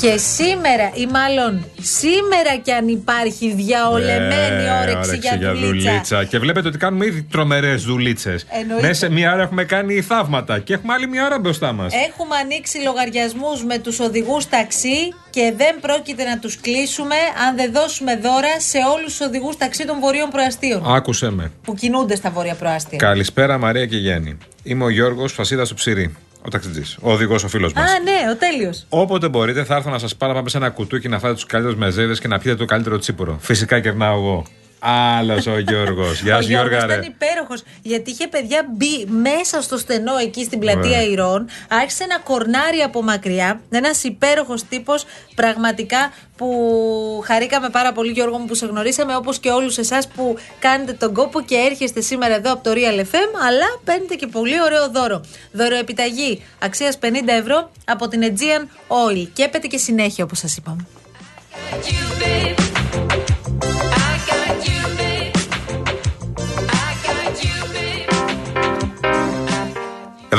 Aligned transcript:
Και 0.00 0.16
σήμερα, 0.16 0.90
ή 0.94 1.06
μάλλον 1.06 1.64
σήμερα 1.80 2.56
κι 2.62 2.70
αν 2.72 2.88
υπάρχει 2.88 3.52
διαολεμένη 3.54 4.64
Ε, 4.64 4.82
όρεξη 4.82 5.16
για 5.16 5.54
δουλίτσα. 5.54 6.24
Και 6.24 6.38
βλέπετε 6.38 6.68
ότι 6.68 6.78
κάνουμε 6.78 7.06
ήδη 7.06 7.22
τρομερές 7.22 7.82
δουλίτσες. 7.82 8.46
Εννοείται. 8.50 8.86
Μέσα 8.86 8.94
σε 9.06 9.10
μία 9.10 9.32
ώρα 9.32 9.42
έχουμε 9.42 9.64
κάνει 9.64 10.00
θαύματα 10.00 10.58
και 10.58 10.72
έχουμε 10.72 10.92
άλλη 10.92 11.08
μία 11.08 11.24
ώρα 11.24 11.38
μπροστά 11.38 11.72
μας. 11.72 11.92
Έχουμε 12.08 12.36
ανοίξει 12.36 12.78
λογαριασμούς 12.84 13.64
με 13.64 13.78
τους 13.78 14.00
οδηγούς 14.00 14.48
ταξί 14.48 15.14
και 15.30 15.52
δεν 15.56 15.80
πρόκειται 15.80 16.24
να 16.24 16.38
τους 16.38 16.60
κλείσουμε 16.60 17.14
αν 17.48 17.56
δεν 17.56 17.72
δώσουμε 17.72 18.16
δώρα 18.16 18.60
σε 18.60 18.78
όλους 18.96 19.16
τους 19.16 19.26
οδηγούς 19.26 19.56
ταξί 19.56 19.86
των 19.86 20.00
βορείων 20.00 20.28
προαστίων 20.30 20.82
Άκουσε 20.94 21.30
με. 21.30 21.52
που 21.64 21.74
κινούνται 21.74 22.14
στα 22.16 22.30
βόρεια 22.30 22.54
προάστια. 22.54 22.98
Καλησπέρα 22.98 23.58
Μαρία 23.58 23.86
και 23.86 23.96
Γέννη. 23.96 24.38
Είμαι 24.62 24.84
ο 24.84 24.88
Γιώργος 24.88 25.32
Φασίδα 25.32 25.66
του 25.66 25.74
Ψηρή. 25.74 26.14
Ο 26.42 26.48
ταξιτζής. 26.48 26.98
Ο 27.00 27.12
οδηγός, 27.12 27.44
ο 27.44 27.48
φίλος 27.48 27.72
μας. 27.72 27.90
Α, 27.90 27.94
ναι, 28.02 28.30
ο 28.30 28.36
τέλειος. 28.36 28.86
Όποτε 28.88 29.28
μπορείτε, 29.28 29.64
θα 29.64 29.76
έρθω 29.76 29.90
να 29.90 29.98
σας 29.98 30.16
πάρω 30.16 30.32
να 30.32 30.38
πάμε 30.38 30.50
σε 30.50 30.56
ένα 30.56 30.70
κουτούκι 30.70 31.08
να 31.08 31.18
φάτε 31.18 31.34
τους 31.34 31.46
καλύτερους 31.46 31.78
μεζέδες 31.78 32.20
και 32.20 32.28
να 32.28 32.38
πιείτε 32.38 32.56
το 32.56 32.64
καλύτερο 32.64 32.98
τσίπουρο. 32.98 33.38
Φυσικά 33.40 33.80
κερνάω 33.80 34.16
εγώ. 34.16 34.44
Άλλος 34.82 35.46
ο 35.46 35.58
Γιώργος. 35.58 36.22
Γεια 36.22 36.36
ο 36.36 36.42
σου, 36.42 36.48
Γιώργος 36.48 36.70
Γιώργα, 36.70 36.76
ήταν 36.94 37.00
ρε. 37.00 37.06
υπέροχος 37.06 37.62
γιατί 37.82 38.10
είχε 38.10 38.26
παιδιά 38.28 38.66
μπει 38.76 39.04
μέσα 39.06 39.62
στο 39.62 39.78
στενό 39.78 40.16
εκεί 40.16 40.44
στην 40.44 40.58
πλατεία 40.58 40.98
Ωραία. 40.98 41.02
Ηρών. 41.02 41.48
Άρχισε 41.68 42.04
να 42.06 42.18
κορνάρει 42.18 42.78
από 42.78 43.02
μακριά. 43.02 43.60
Ένας 43.70 44.04
υπέροχος 44.04 44.62
τύπος 44.68 45.04
πραγματικά 45.34 46.12
που 46.36 46.48
χαρήκαμε 47.24 47.68
πάρα 47.68 47.92
πολύ, 47.92 48.10
Γιώργο 48.12 48.38
μου, 48.38 48.44
που 48.46 48.54
σε 48.54 48.66
γνωρίσαμε 48.66 49.16
όπως 49.16 49.38
και 49.38 49.50
όλους 49.50 49.78
εσάς 49.78 50.08
που 50.08 50.36
κάνετε 50.58 50.92
τον 50.92 51.14
κόπο 51.14 51.40
και 51.40 51.54
έρχεστε 51.70 52.00
σήμερα 52.00 52.34
εδώ 52.34 52.52
από 52.52 52.62
το 52.62 52.70
Real 52.74 53.00
FM. 53.00 53.28
Αλλά 53.46 53.66
παίρνετε 53.84 54.14
και 54.14 54.26
πολύ 54.26 54.62
ωραίο 54.62 54.90
δώρο. 54.90 55.20
Δωροεπιταγή 55.52 56.42
αξίας 56.58 56.98
50 57.02 57.06
ευρώ 57.26 57.70
από 57.84 58.08
την 58.08 58.22
Aegean 58.24 58.62
Oil. 58.88 59.28
Και 59.32 59.42
έπεται 59.42 59.66
και 59.66 59.78
συνέχεια, 59.78 60.24
όπως 60.24 60.38
σας 60.38 60.56
είπαμε. 60.56 60.86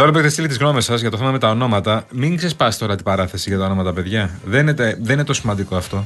Εδώ 0.02 0.10
λοιπόν 0.10 0.26
έχετε 0.26 0.42
στείλει 0.42 0.58
τις 0.58 0.66
γνώμες 0.66 0.86
σας 0.86 1.02
για 1.02 1.10
το 1.12 1.18
θέμα 1.18 1.32
με 1.32 1.40
τα 1.40 1.50
ονόματα. 1.50 2.06
Μην 2.12 2.38
ξεσπάσεις 2.38 2.80
τώρα 2.80 2.96
την 2.96 3.04
παράθεση 3.04 3.50
για 3.50 3.58
τα 3.58 3.66
ονόματα, 3.66 3.94
παιδιά. 3.94 4.40
Δεν 4.46 4.62
είναι, 4.62 4.74
τε- 4.74 4.98
δεν 5.02 5.14
είναι 5.14 5.24
το 5.24 5.34
σημαντικό 5.34 5.76
αυτό. 5.76 6.06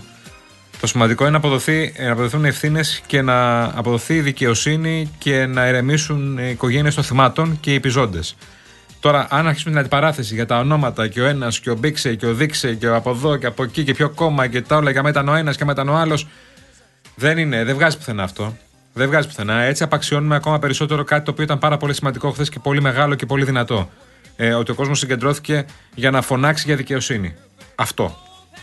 Το 0.80 0.88
σημαντικό 0.88 1.24
είναι 1.24 1.32
να, 1.32 1.38
αποδοθεί, 1.38 1.94
να 2.00 2.12
αποδοθούν 2.12 2.46
ευθύνες 2.46 3.02
και 3.06 3.22
να 3.22 3.64
αποδοθεί 3.64 4.22
δικαιοσύνη 4.22 5.12
και 5.18 5.46
να 5.46 5.68
ηρεμήσουν 5.68 6.38
οι 6.38 6.50
οικογένειες 6.50 6.96
των 6.96 7.04
θυμάτων 7.04 7.58
και 7.60 7.72
οι 7.72 7.76
επιζώντες. 7.76 8.36
Τώρα, 9.00 9.28
αν 9.30 9.48
αρχίσουμε 9.48 9.72
την 9.72 9.80
αντιπαράθεση 9.80 10.34
για 10.34 10.46
τα 10.46 10.60
ονόματα 10.60 11.08
και 11.08 11.22
ο 11.22 11.26
ένας 11.26 11.60
και 11.60 11.70
ο 11.70 11.76
μπήξε 11.76 12.16
και 12.16 12.26
ο 12.26 12.34
δείξε 12.34 12.74
και 12.74 12.88
από 12.88 13.10
εδώ 13.10 13.38
και 13.38 13.46
από 13.46 13.64
εκεί 13.64 13.84
και 13.84 13.94
ποιο 13.94 14.10
κόμμα 14.10 14.48
και 14.48 14.62
τα 14.62 14.76
όλα 14.76 14.94
και 14.94 15.02
μετά 15.02 15.24
ο 15.28 15.34
ένας 15.36 15.58
και 15.58 15.66
μετά 15.66 15.84
ο 15.88 15.96
άλλος. 15.96 16.28
Δεν 17.16 17.38
είναι, 17.38 17.64
δεν 17.64 17.76
βγάζει 17.76 17.98
πουθενά 17.98 18.24
αυτό. 18.24 18.58
Δεν 18.98 19.08
βγάζει 19.08 19.28
πουθενά. 19.28 19.62
Έτσι 19.62 19.84
απαξιώνουμε 19.84 20.36
ακόμα 20.36 20.60
περισσότερο 20.60 21.04
κάτι 21.04 21.26
το 21.26 21.32
οποίο 21.32 21.44
ήταν 21.44 21.60
πάρα 21.60 21.78
πολύ 21.78 21.94
σημαντικό 21.94 22.32
χθες 22.32 22.50
και 22.50 22.60
πολύ 22.60 22.82
μεγάλο 22.82 23.16
και 23.16 23.26
πολύ 23.26 23.44
δυνατό. 23.46 23.90
Ε, 24.36 24.54
ότι 24.54 24.72
ο 24.72 24.76
κόσμος 24.76 25.00
συγκεντρώθηκε 25.00 25.66
για 25.96 26.12
να 26.12 26.22
φωνάξει 26.22 26.64
για 26.68 26.76
δικαιοσύνη. 26.76 27.34
Αυτό. 27.76 28.18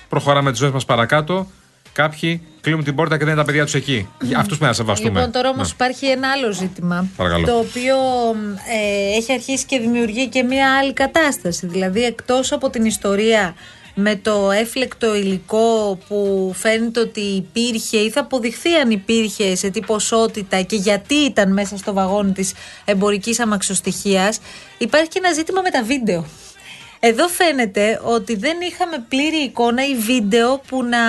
Προχωράμε 0.08 0.50
τις 0.50 0.58
ζωές 0.60 0.72
μας 0.72 0.84
παρακάτω. 0.84 1.46
Κάποιοι 1.92 2.42
κλείνουν 2.60 2.84
την 2.84 2.94
πόρτα 2.94 3.18
και 3.18 3.24
δεν 3.24 3.32
είναι 3.32 3.40
τα 3.42 3.46
παιδιά 3.46 3.64
τους 3.64 3.74
εκεί. 3.74 4.08
Για 4.20 4.38
αυτούς 4.38 4.56
πρέπει 4.58 4.64
να 4.64 4.72
σεβαστούμε. 4.72 5.10
Λοιπόν, 5.10 5.32
τώρα 5.32 5.48
όμως 5.48 5.66
Ναι. 5.68 5.72
υπάρχει 5.74 6.06
ένα 6.06 6.30
άλλο 6.30 6.52
ζήτημα. 6.52 7.06
Παρακαλώ. 7.16 7.46
Το 7.46 7.58
οποίο 7.58 7.96
ε, 8.72 9.16
έχει 9.16 9.32
αρχίσει 9.32 9.66
και 9.66 9.78
δημιουργεί 9.78 10.28
και 10.28 10.42
μία 10.42 10.76
άλλη 10.78 10.92
κατάσταση. 10.92 11.66
Δηλαδή, 11.66 12.04
εκτός 12.04 12.52
από 12.52 12.70
την 12.70 12.84
ιστορία 12.84 13.54
με 13.94 14.16
το 14.16 14.50
έφλεκτο 14.50 15.14
υλικό 15.14 15.98
που 16.08 16.52
φαίνεται 16.54 17.00
ότι 17.00 17.20
υπήρχε 17.20 17.96
ή 17.96 18.10
θα 18.10 18.20
αποδειχθεί 18.20 18.74
αν 18.74 18.90
υπήρχε 18.90 19.54
σε 19.54 19.70
τι 19.70 19.80
ποσότητα 19.80 20.62
και 20.62 20.76
γιατί 20.76 21.14
ήταν 21.14 21.52
μέσα 21.52 21.76
στο 21.76 21.92
βαγόνι 21.92 22.32
της 22.32 22.52
εμπορικής 22.84 23.40
αμαξοστοιχίας 23.40 24.40
υπάρχει 24.78 25.08
και 25.08 25.20
ένα 25.22 25.32
ζήτημα 25.32 25.60
με 25.60 25.70
τα 25.70 25.82
βίντεο. 25.82 26.26
Εδώ 27.00 27.28
φαίνεται 27.28 28.00
ότι 28.04 28.36
δεν 28.36 28.56
είχαμε 28.60 29.04
πλήρη 29.08 29.36
εικόνα 29.36 29.86
ή 29.86 29.94
βίντεο 29.94 30.60
που 30.66 30.82
να 30.82 31.00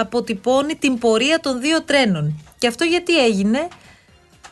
αποτυπώνει 0.00 0.74
την 0.74 0.98
πορεία 0.98 1.40
των 1.40 1.60
δύο 1.60 1.82
τρένων. 1.82 2.44
Και 2.58 2.66
αυτό 2.66 2.84
γιατί 2.84 3.24
έγινε, 3.24 3.68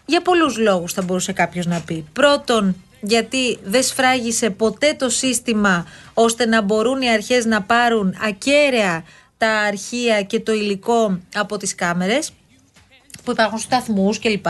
για 0.07 0.23
πολλούς 0.23 0.59
λόγους 0.59 0.93
θα 0.93 1.03
μπορούσε 1.03 1.33
κάποιος 1.33 1.67
να 1.67 1.81
πει. 1.81 2.05
Πρώτον, 2.13 2.77
γιατί 3.01 3.59
δεν 3.63 3.83
σφράγισε 3.83 4.51
ποτέ 4.51 4.95
το 4.99 5.09
σύστημα 5.09 5.87
ώστε 6.15 6.47
να 6.47 6.63
μπορούν 6.63 7.03
οι 7.03 7.11
αρχές 7.11 7.45
να 7.45 7.63
πάρουν 7.63 8.17
ακέραια 8.25 9.05
τα 9.39 9.51
αρχεία 9.51 10.23
και 10.23 10.41
το 10.41 10.53
υλικό 10.53 11.21
από 11.35 11.57
τις 11.57 11.75
κάμερες 11.75 12.33
που 13.25 13.31
υπάρχουν 13.31 13.59
στους 13.59 13.73
σταθμούς 13.73 14.19
κλπ. 14.19 14.47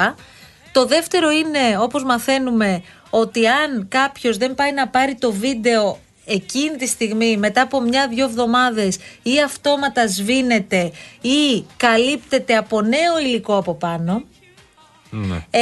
Το 0.72 0.86
δεύτερο 0.86 1.30
είναι, 1.30 1.78
όπως 1.78 2.04
μαθαίνουμε, 2.04 2.82
ότι 3.10 3.46
αν 3.46 3.88
κάποιος 3.88 4.36
δεν 4.36 4.54
πάει 4.54 4.72
να 4.72 4.88
πάρει 4.88 5.14
το 5.14 5.32
βίντεο 5.32 5.98
εκείνη 6.24 6.76
τη 6.76 6.86
στιγμή, 6.86 7.36
μετά 7.36 7.62
από 7.62 7.80
μια-δυο 7.80 8.24
εβδομάδες 8.24 8.98
ή 9.22 9.40
αυτόματα 9.42 10.06
σβήνεται 10.06 10.92
ή 11.20 11.64
καλύπτεται 11.76 12.56
από 12.56 12.82
νέο 12.82 13.18
υλικό 13.20 13.56
από 13.56 13.74
πάνω, 13.74 14.24
Ναι. 15.10 15.46
ε, 15.50 15.60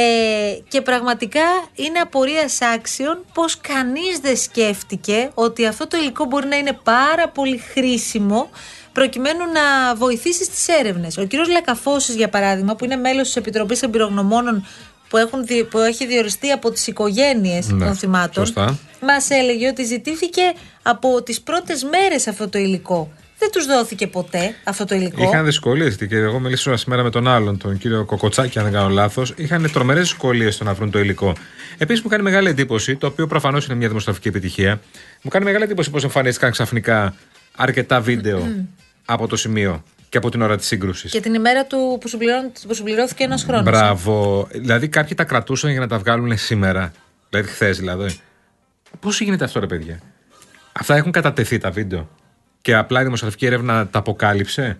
και 0.67 0.81
πραγματικά 0.81 1.41
είναι 1.75 1.99
απορία 1.99 2.49
άξιων 2.75 3.25
πως 3.33 3.57
κανείς 3.61 4.19
δεν 4.21 4.37
σκέφτηκε 4.37 5.29
ότι 5.33 5.65
αυτό 5.65 5.87
το 5.87 5.97
υλικό 5.97 6.25
μπορεί 6.25 6.47
να 6.47 6.55
είναι 6.57 6.79
πάρα 6.83 7.29
πολύ 7.29 7.57
χρήσιμο 7.57 8.49
προκειμένου 8.93 9.39
να 9.53 9.95
βοηθήσει 9.95 10.43
στις 10.43 10.67
έρευνες. 10.67 11.17
Ο 11.17 11.23
κύριος 11.23 11.47
Λακαφώσης 11.49 12.15
για 12.15 12.29
παράδειγμα 12.29 12.75
που 12.75 12.85
είναι 12.85 12.95
μέλος 12.95 13.25
της 13.25 13.35
Επιτροπής 13.35 13.81
Εμπειρογνωμόνων 13.81 14.65
που, 15.09 15.17
έχουν, 15.17 15.45
δι- 15.45 15.63
που 15.63 15.77
έχει 15.77 16.05
διοριστεί 16.05 16.51
από 16.51 16.71
τις 16.71 16.87
οικογένειες 16.87 17.67
Ναι, 17.69 17.85
των 17.85 17.95
θυμάτων 17.95 18.45
σωστά. 18.45 18.77
μας 19.01 19.29
έλεγε 19.29 19.67
ότι 19.67 19.83
ζητήθηκε 19.83 20.41
από 20.81 21.23
τις 21.23 21.41
πρώτες 21.41 21.83
μέρες 21.83 22.27
αυτό 22.27 22.49
το 22.49 22.57
υλικό. 22.57 23.11
Δεν 23.39 23.51
τους 23.51 23.65
δόθηκε 23.65 24.07
ποτέ 24.07 24.55
αυτό 24.63 24.85
το 24.85 24.95
υλικό. 24.95 25.23
Είχαν 25.23 25.45
δυσκολίες 25.45 25.95
και 25.95 26.15
εγώ 26.15 26.39
μίλησα 26.39 26.77
σήμερα 26.77 27.03
με 27.03 27.09
τον 27.09 27.27
άλλον, 27.27 27.57
τον 27.57 27.77
κύριο 27.77 28.05
Κοκοτσάκη, 28.05 28.57
αν 28.57 28.63
δεν 28.63 28.73
κάνω 28.73 28.89
λάθος. 28.89 29.33
Είχαν 29.35 29.71
τρομερές 29.71 30.01
δυσκολίες 30.03 30.55
στο 30.55 30.63
να 30.63 30.73
βρουν 30.73 30.91
το 30.91 30.99
υλικό. 30.99 31.33
Επίσης 31.77 32.03
μου 32.03 32.09
κάνει 32.09 32.23
μεγάλη 32.23 32.49
εντύπωση, 32.49 32.95
το 32.95 33.07
οποίο 33.07 33.27
προφανώς 33.27 33.65
είναι 33.65 33.75
μια 33.75 33.87
δημοσιογραφική 33.87 34.27
επιτυχία, 34.27 34.79
μου 35.21 35.29
κάνει 35.29 35.45
μεγάλη 35.45 35.63
εντύπωση 35.63 35.89
πώς 35.89 36.03
εμφανίστηκαν 36.03 36.51
ξαφνικά 36.51 37.15
αρκετά 37.55 38.01
βίντεο 38.01 38.47
από 39.05 39.27
το 39.27 39.35
σημείο. 39.35 39.83
και 40.09 40.17
από 40.17 40.29
την 40.29 40.41
ώρα 40.41 40.57
της 40.57 40.67
σύγκρουσης. 40.67 41.11
Και 41.11 41.19
την 41.19 41.33
ημέρα 41.33 41.65
του 41.65 41.97
που, 42.01 42.07
συμπληρών- 42.07 42.51
που 42.67 42.73
συμπληρώθηκε 42.73 43.23
ένας 43.23 43.43
χρόνος. 43.43 43.63
Μπράβο. 43.63 44.47
Δηλαδή 44.51 44.87
κάποιοι 44.87 45.15
τα 45.15 45.23
κρατούσαν 45.23 45.71
για 45.71 45.79
να 45.79 45.87
τα 45.87 45.97
βγάλουν 45.97 46.37
σήμερα. 46.37 46.91
Δηλαδή 47.29 47.47
χθες 47.49 47.77
δηλαδή. 47.77 48.19
Πώς 48.99 49.21
γίνεται 49.21 49.43
αυτό, 49.43 49.59
ρε 49.59 49.65
παιδιά; 49.65 49.99
Αυτά 50.71 50.95
έχουν 50.95 51.11
κατατεθεί 51.11 51.57
τα 51.57 51.71
βίντεο. 51.71 52.09
Και 52.61 52.75
απλά 52.75 52.99
η 53.01 53.03
δημοσιογραφική 53.03 53.45
έρευνα 53.45 53.87
τα 53.87 53.99
αποκάλυψε. 53.99 54.79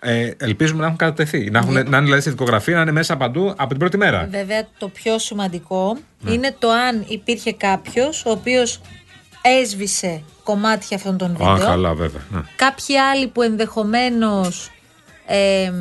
Ε, 0.00 0.30
ελπίζουμε 0.36 0.80
να 0.80 0.86
έχουν 0.86 0.98
κατατεθεί. 0.98 1.50
Να, 1.50 1.58
έχουν, 1.58 1.72
να 1.72 1.80
είναι 1.80 2.00
δηλαδή 2.00 2.20
στη 2.20 2.30
δικογραφία, 2.30 2.74
να 2.74 2.80
είναι 2.80 2.92
μέσα 2.92 3.16
παντού 3.16 3.54
από 3.56 3.68
την 3.68 3.78
πρώτη 3.78 3.96
μέρα. 3.96 4.28
Βέβαια, 4.30 4.66
το 4.78 4.88
πιο 4.88 5.18
σημαντικό 5.18 5.96
Ναι. 6.20 6.32
είναι 6.32 6.54
το 6.58 6.70
αν 6.70 7.04
υπήρχε 7.08 7.52
κάποιος 7.52 8.24
ο 8.26 8.30
οποίος 8.30 8.80
έσβησε 9.42 10.22
κομμάτια 10.42 10.96
αυτών 10.96 11.16
των 11.16 11.28
βίντεο. 11.36 11.52
Α, 11.52 11.58
καλά, 11.58 11.94
βέβαια. 11.94 12.22
Ναι. 12.30 12.40
Κάποιοι 12.56 12.98
άλλοι 12.98 13.28
που 13.28 13.42
ενδεχομένως 13.42 14.70
ε, 15.26 15.72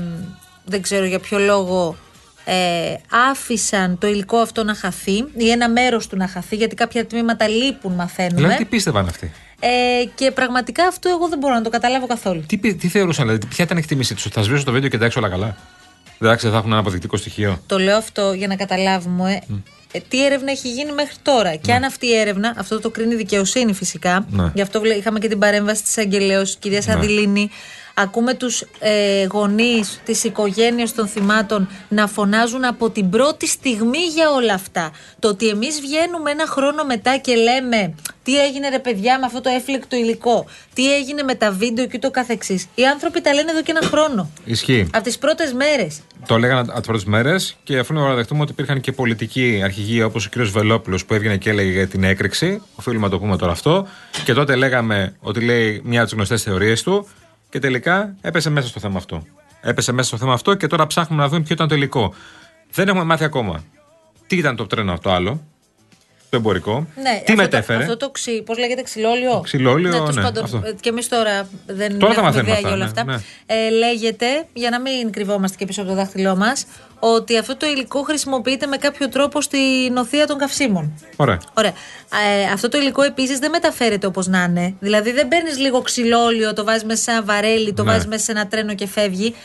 δεν 0.65 0.81
ξέρω 0.81 1.05
για 1.05 1.19
ποιο 1.19 1.39
λόγο 1.39 1.95
ε, 2.45 2.95
άφησαν 3.29 3.97
το 3.97 4.07
υλικό 4.07 4.37
αυτό 4.37 4.63
να 4.63 4.75
χαθεί 4.75 5.25
ή 5.37 5.49
ένα 5.49 5.69
μέρος 5.69 6.07
του 6.07 6.17
να 6.17 6.27
χαθεί 6.27 6.55
γιατί 6.55 6.75
κάποια 6.75 7.05
τμήματα 7.05 7.47
λείπουν 7.47 7.93
μαθαίνουμε 7.93 8.35
Δηλαδή, 8.41 8.57
τι 8.57 8.65
πίστευαν 8.65 9.07
αυτοί; 9.07 9.31
Ε, 9.63 10.03
και 10.15 10.31
πραγματικά 10.31 10.87
αυτό 10.87 11.09
εγώ 11.09 11.27
δεν 11.27 11.37
μπορώ 11.39 11.53
να 11.53 11.61
το 11.61 11.69
καταλάβω 11.69 12.07
καθόλου. 12.07 12.43
Τι, 12.47 12.57
πι- 12.57 12.79
τι 12.79 12.87
θεωρούσαν, 12.87 13.25
δηλαδή, 13.27 13.45
ποια 13.47 13.63
ήταν 13.63 13.77
η 13.77 13.79
εκτίμησή 13.79 14.13
τους, 14.15 14.23
θα 14.31 14.41
σβήσω 14.41 14.63
το 14.63 14.71
βίντεο 14.71 14.89
και 14.89 14.95
εντάξει 14.95 15.17
όλα 15.17 15.29
καλά. 15.29 15.55
Εντάξει, 16.19 16.43
δεν 16.45 16.51
θα 16.53 16.57
έχουν 16.59 16.71
ένα 16.71 16.79
αποδεικτικό 16.79 17.17
στοιχείο. 17.17 17.61
Το 17.65 17.79
λέω 17.79 17.97
αυτό 17.97 18.33
για 18.33 18.47
να 18.47 18.55
καταλάβουμε 18.55 19.41
ε, 19.91 19.99
τι 20.07 20.25
έρευνα 20.25 20.51
έχει 20.51 20.69
γίνει 20.71 20.91
μέχρι 20.91 21.15
τώρα. 21.21 21.55
Και 21.55 21.73
αν 21.73 21.83
αυτή 21.83 22.05
η 22.05 22.15
έρευνα, 22.15 22.53
αυτό 22.57 22.79
το 22.79 22.89
κρίνει 22.89 23.13
η 23.13 23.17
δικαιοσύνη 23.17 23.73
φυσικά. 23.73 24.25
Ναι. 24.29 24.51
Γι' 24.53 24.61
αυτό 24.61 24.79
βλέ- 24.79 24.97
είχαμε 24.97 25.19
και 25.19 25.27
την 25.27 25.39
παρέμβαση 25.39 25.83
της 25.83 25.97
Αγγελέως, 25.97 26.55
κυρίας 26.55 26.87
Αδηλίνη. 26.87 27.49
Ακούμε 28.01 28.33
τους 28.33 28.65
ε, 28.79 29.25
γονείς 29.31 30.01
της 30.05 30.23
οικογένειας 30.23 30.93
των 30.93 31.07
θυμάτων 31.07 31.69
να 31.89 32.07
φωνάζουν 32.07 32.65
από 32.65 32.89
την 32.89 33.09
πρώτη 33.09 33.47
στιγμή 33.47 33.97
για 33.97 34.29
όλα 34.31 34.53
αυτά. 34.53 34.91
Το 35.19 35.27
ότι 35.27 35.47
εμείς 35.47 35.81
βγαίνουμε 35.81 36.31
ένα 36.31 36.45
χρόνο 36.47 36.83
μετά 36.83 37.17
και 37.17 37.35
λέμε 37.35 37.93
τι 38.23 38.39
έγινε 38.39 38.69
ρε 38.69 38.79
παιδιά 38.79 39.19
με 39.19 39.25
αυτό 39.25 39.41
το 39.41 39.49
έφλεκτο 39.49 39.95
υλικό, 39.95 40.45
τι 40.73 40.93
έγινε 40.95 41.23
με 41.23 41.35
τα 41.35 41.51
βίντεο 41.51 41.87
και 41.87 41.99
το 41.99 42.11
καθεξής; 42.11 42.67
Οι 42.75 42.85
άνθρωποι 42.85 43.21
τα 43.21 43.33
λένε 43.33 43.51
εδώ 43.51 43.61
και 43.61 43.71
ένα 43.77 43.87
χρόνο. 43.87 44.29
Ισχύει. 44.45 44.87
Από 44.93 45.03
τις 45.03 45.17
πρώτες 45.17 45.53
μέρες. 45.53 46.01
Το 46.27 46.37
λέγανε 46.37 46.59
από 46.59 46.77
τις 46.77 46.87
πρώτες 46.87 47.05
μέρες 47.05 47.57
και 47.63 47.77
αφού 47.77 47.93
να 47.93 48.01
παραδεχτούμε 48.01 48.41
ότι 48.41 48.51
υπήρχαν 48.51 48.81
και 48.81 48.91
πολιτικοί 48.91 49.61
αρχηγοί 49.63 50.03
όπως 50.03 50.25
ο 50.25 50.29
κ. 50.29 50.41
Βελόπουλος 50.41 51.05
που 51.05 51.13
έβγαινε 51.13 51.37
και 51.37 51.49
έλεγε 51.49 51.71
για 51.71 51.87
την 51.87 52.03
έκρηξη. 52.03 52.61
Οφείλουμε 52.75 53.05
να 53.05 53.11
το 53.11 53.19
πούμε 53.19 53.37
τώρα 53.37 53.51
αυτό. 53.51 53.87
Και 54.23 54.33
τότε 54.33 54.55
λέγαμε 54.55 55.15
ότι 55.19 55.39
λέει 55.39 55.81
μια 55.83 55.99
από 55.99 56.07
τις 56.07 56.15
γνωστές 56.15 56.43
θεωρίες 56.43 56.83
του. 56.83 57.07
Και 57.51 57.59
τελικά 57.59 58.15
έπεσε 58.21 58.49
μέσα 58.49 58.67
στο 58.67 58.79
θέμα 58.79 58.97
αυτό. 58.97 59.23
Έπεσε 59.61 59.91
μέσα 59.91 60.07
στο 60.07 60.17
θέμα 60.17 60.33
αυτό 60.33 60.55
και 60.55 60.67
τώρα 60.67 60.87
ψάχνουμε 60.87 61.21
να 61.21 61.29
δούμε 61.29 61.41
ποιο 61.41 61.53
ήταν 61.53 61.67
το 61.67 61.75
υλικό. 61.75 62.13
Δεν 62.71 62.87
έχουμε 62.87 63.03
μάθει 63.03 63.23
ακόμα. 63.23 63.63
Τι 64.27 64.37
ήταν 64.37 64.55
το 64.55 64.67
τρένο 64.67 64.93
αυτό 64.93 65.09
άλλο, 65.09 65.41
το 66.31 66.37
εμπορικό. 66.37 66.87
Ναι, 66.95 67.03
τι 67.25 67.31
αυτό 67.31 67.35
μετέφερε; 67.35 67.77
Το, 67.77 67.83
αυτό 67.83 67.97
το 67.97 68.09
ξύ, 68.11 68.41
πώς 68.41 68.57
λέγεται, 68.57 68.81
ξυλόλιο; 68.81 69.41
Ξυλόλιο, 69.43 69.91
τέλος 69.91 70.15
ναι, 70.15 70.21
πάντων, 70.21 70.43
αυτό. 70.43 70.61
ε, 70.65 70.73
Και 70.81 70.89
εμείς 70.89 71.07
τώρα 71.07 71.47
δεν 71.67 71.99
Τώρα 71.99 72.13
τα 72.13 72.19
έχουμε 72.19 72.25
μαθαίνουμε 72.25 72.41
ιδέα 72.41 72.53
αυτά, 72.55 72.67
για 72.67 72.75
όλα 72.75 72.77
ναι, 72.77 72.89
αυτά. 72.89 73.03
ναι. 73.03 73.65
Ε, 73.65 73.69
λέγεται, 73.69 74.25
για 74.53 74.69
να 74.69 74.79
μην 74.79 75.11
κρυβόμαστε 75.11 75.57
και 75.57 75.65
πίσω 75.65 75.81
από 75.81 75.89
το 75.89 75.95
δάχτυλό 75.95 76.35
μας, 76.35 76.65
ότι 76.99 77.37
αυτό 77.37 77.57
το 77.57 77.65
υλικό 77.65 78.01
χρησιμοποιείται 78.01 78.65
με 78.67 78.77
κάποιο 78.77 79.09
τρόπο 79.09 79.41
στην 79.41 79.97
οθεία 79.97 80.27
των 80.27 80.37
καυσίμων. 80.37 80.93
Ωραία. 81.15 81.37
Ωραία. 81.53 81.73
Ε, 82.49 82.51
αυτό 82.53 82.69
το 82.69 82.77
υλικό 82.77 83.01
επίσης 83.01 83.39
δεν 83.39 83.49
μεταφέρεται 83.49 84.07
όπως 84.07 84.27
να 84.27 84.43
είναι. 84.49 84.73
Δηλαδή 84.79 85.11
δεν 85.11 85.27
παίρνεις 85.27 85.57
λίγο 85.57 85.81
ξυλόλιο, 85.81 86.53
το 86.53 86.63
βάζεις 86.63 86.83
μέσα 86.83 87.01
σε 87.01 87.11
ένα 87.11 87.23
βαρέλι, 87.23 87.73
το 87.73 87.83
Ναι. 87.83 87.91
βάζεις 87.91 88.07
μέσα 88.07 88.23
σε 88.23 88.31
ένα 88.31 88.47
τρένο 88.47 88.73
και 88.75 88.87
φεύγει. 88.87 89.35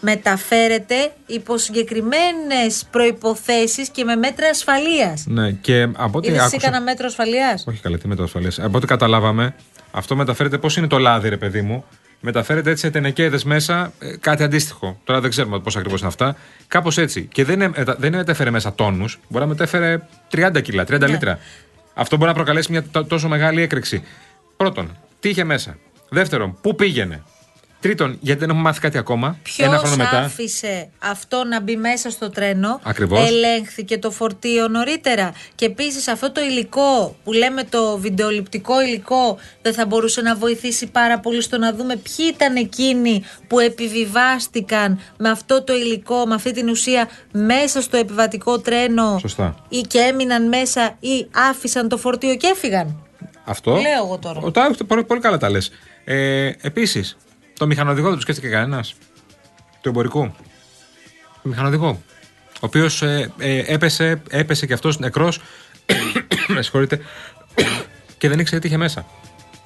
Μεταφέρεται 0.00 1.12
υπό 1.26 1.58
συγκεκριμένες 1.58 2.84
προποθέσει 2.90 3.90
και 3.90 4.04
με 4.04 4.16
μέτρα 4.16 4.48
ασφαλείας. 4.48 5.24
Ναι, 5.26 5.50
και 5.50 5.88
από 5.96 6.18
ό,τι 6.18 6.28
Είδε 6.28 6.36
εσύ 6.36 6.46
άκουσα. 6.46 6.60
κανένα 6.70 6.82
μέτρο 6.84 7.06
ασφαλείας; 7.06 7.64
Όχι 7.68 7.80
καλά, 7.80 7.98
τι 7.98 8.08
μετασφαλέ. 8.08 8.48
Από 8.58 8.76
ό,τι 8.76 8.86
καταλάβαμε, 8.86 9.54
αυτό 9.90 10.16
μεταφέρεται. 10.16 10.58
Πώς 10.58 10.76
είναι 10.76 10.86
το 10.86 10.98
λάδι, 10.98 11.28
ρε 11.28 11.36
παιδί 11.36 11.62
μου. 11.62 11.84
Μεταφέρεται 12.22 12.70
έτσι 12.70 12.84
σε 12.84 12.90
τενεκέδες 12.90 13.44
μέσα, 13.44 13.92
ε, 13.98 14.16
κάτι 14.16 14.42
αντίστοιχο. 14.42 15.00
Τώρα 15.04 15.20
δεν 15.20 15.30
ξέρουμε 15.30 15.58
πώς 15.60 15.76
ακριβώς 15.76 15.98
είναι 16.00 16.08
αυτά. 16.08 16.36
Κάπως 16.68 16.98
έτσι. 16.98 17.28
Και 17.32 17.44
δεν, 17.44 17.60
είναι- 17.60 17.70
ε, 17.74 17.82
δεν 17.98 18.14
μετέφερε 18.14 18.50
μέσα 18.50 18.74
τόνους, 18.74 19.18
μπορεί 19.28 19.44
να 19.44 19.50
μετέφερε 19.50 20.00
30 20.30 20.60
κιλά, 20.60 20.84
30 20.84 21.06
Ναι. 21.06 21.12
λίτρα. 21.12 21.38
Αυτό 21.94 22.16
μπορεί 22.16 22.28
να 22.28 22.34
προκαλέσει 22.34 22.70
μια 22.70 22.82
τό- 22.82 23.06
τόσο 23.06 23.28
μεγάλη 23.28 23.62
έκρηξη. 23.62 24.02
Πρώτον, 24.56 24.96
τι 25.20 25.28
είχε 25.28 25.44
μέσα. 25.44 25.76
Δεύτερον, 26.08 26.58
πού 26.60 26.74
πήγαινε. 26.74 27.22
Τρίτον, 27.80 28.16
γιατί 28.20 28.40
δεν 28.40 28.48
έχουμε 28.48 28.64
μάθει 28.64 28.80
κάτι 28.80 28.98
ακόμα; 28.98 29.38
Ποιος 29.42 29.68
Ένα 29.68 29.78
χρόνο 29.78 29.96
μετά. 29.96 30.18
άφησε 30.18 30.88
αυτό 30.98 31.44
να 31.44 31.60
μπει 31.60 31.76
μέσα 31.76 32.10
στο 32.10 32.30
τρένο, 32.30 32.80
Ακριβώς. 32.82 33.28
ελέγχθηκε 33.28 33.98
το 33.98 34.10
φορτίο 34.10 34.68
νωρίτερα. 34.68 35.32
Και 35.54 35.64
επίσης 35.64 36.08
αυτό 36.08 36.32
το 36.32 36.40
υλικό 36.40 37.16
που 37.24 37.32
λέμε 37.32 37.64
το 37.64 37.98
βιντεοληπτικό 37.98 38.82
υλικό 38.82 39.38
δεν 39.62 39.72
θα 39.74 39.86
μπορούσε 39.86 40.20
να 40.20 40.34
βοηθήσει 40.36 40.86
πάρα 40.86 41.18
πολύ 41.20 41.42
στο 41.42 41.58
να 41.58 41.72
δούμε 41.74 41.96
ποιοι 41.96 42.26
ήταν 42.32 42.56
εκείνοι 42.56 43.24
που 43.48 43.58
επιβιβάστηκαν 43.60 45.00
με 45.18 45.30
αυτό 45.30 45.62
το 45.62 45.72
υλικό, 45.76 46.26
με 46.26 46.34
αυτή 46.34 46.52
την 46.52 46.68
ουσία 46.68 47.08
μέσα 47.32 47.80
στο 47.82 47.96
επιβατικό 47.96 48.58
τρένο 48.58 49.18
Σωστά. 49.20 49.54
ή 49.68 49.80
και 49.80 49.98
έμειναν 49.98 50.48
μέσα 50.48 50.96
ή 51.00 51.26
άφησαν 51.50 51.88
το 51.88 51.96
φορτίο 51.96 52.34
και 52.34 52.46
έφυγαν; 52.46 53.02
Αυτό. 53.44 53.70
Λέω 53.70 54.04
εγώ 54.04 54.18
τώρα. 54.18 54.40
Ο, 54.42 54.50
τα, 54.50 54.70
πολύ, 54.86 55.04
πολύ 55.04 55.20
καλά 55.20 55.38
τα 55.38 55.50
λες. 55.50 55.70
Ε, 56.04 56.50
Επίσης, 56.60 57.16
το 57.60 57.66
μηχανοδηγό 57.66 58.06
δεν 58.06 58.14
το 58.14 58.20
σκέφτηκε 58.20 58.48
κανένας. 58.48 58.94
Του 59.80 59.88
εμπορικού. 59.88 60.34
Το 61.42 61.48
μηχανοδηγό. 61.48 62.02
Ο 62.52 62.58
οποίος 62.60 63.02
ε, 63.02 63.32
ε, 63.38 63.62
έπεσε, 63.66 64.22
έπεσε 64.30 64.66
και 64.66 64.72
αυτός 64.72 64.98
νεκρός. 64.98 65.40
με 66.54 66.62
συγχωρείτε. 66.62 67.00
και 68.18 68.28
δεν 68.28 68.38
ήξερε 68.38 68.60
τι 68.60 68.66
είχε 68.66 68.76
μέσα. 68.76 69.06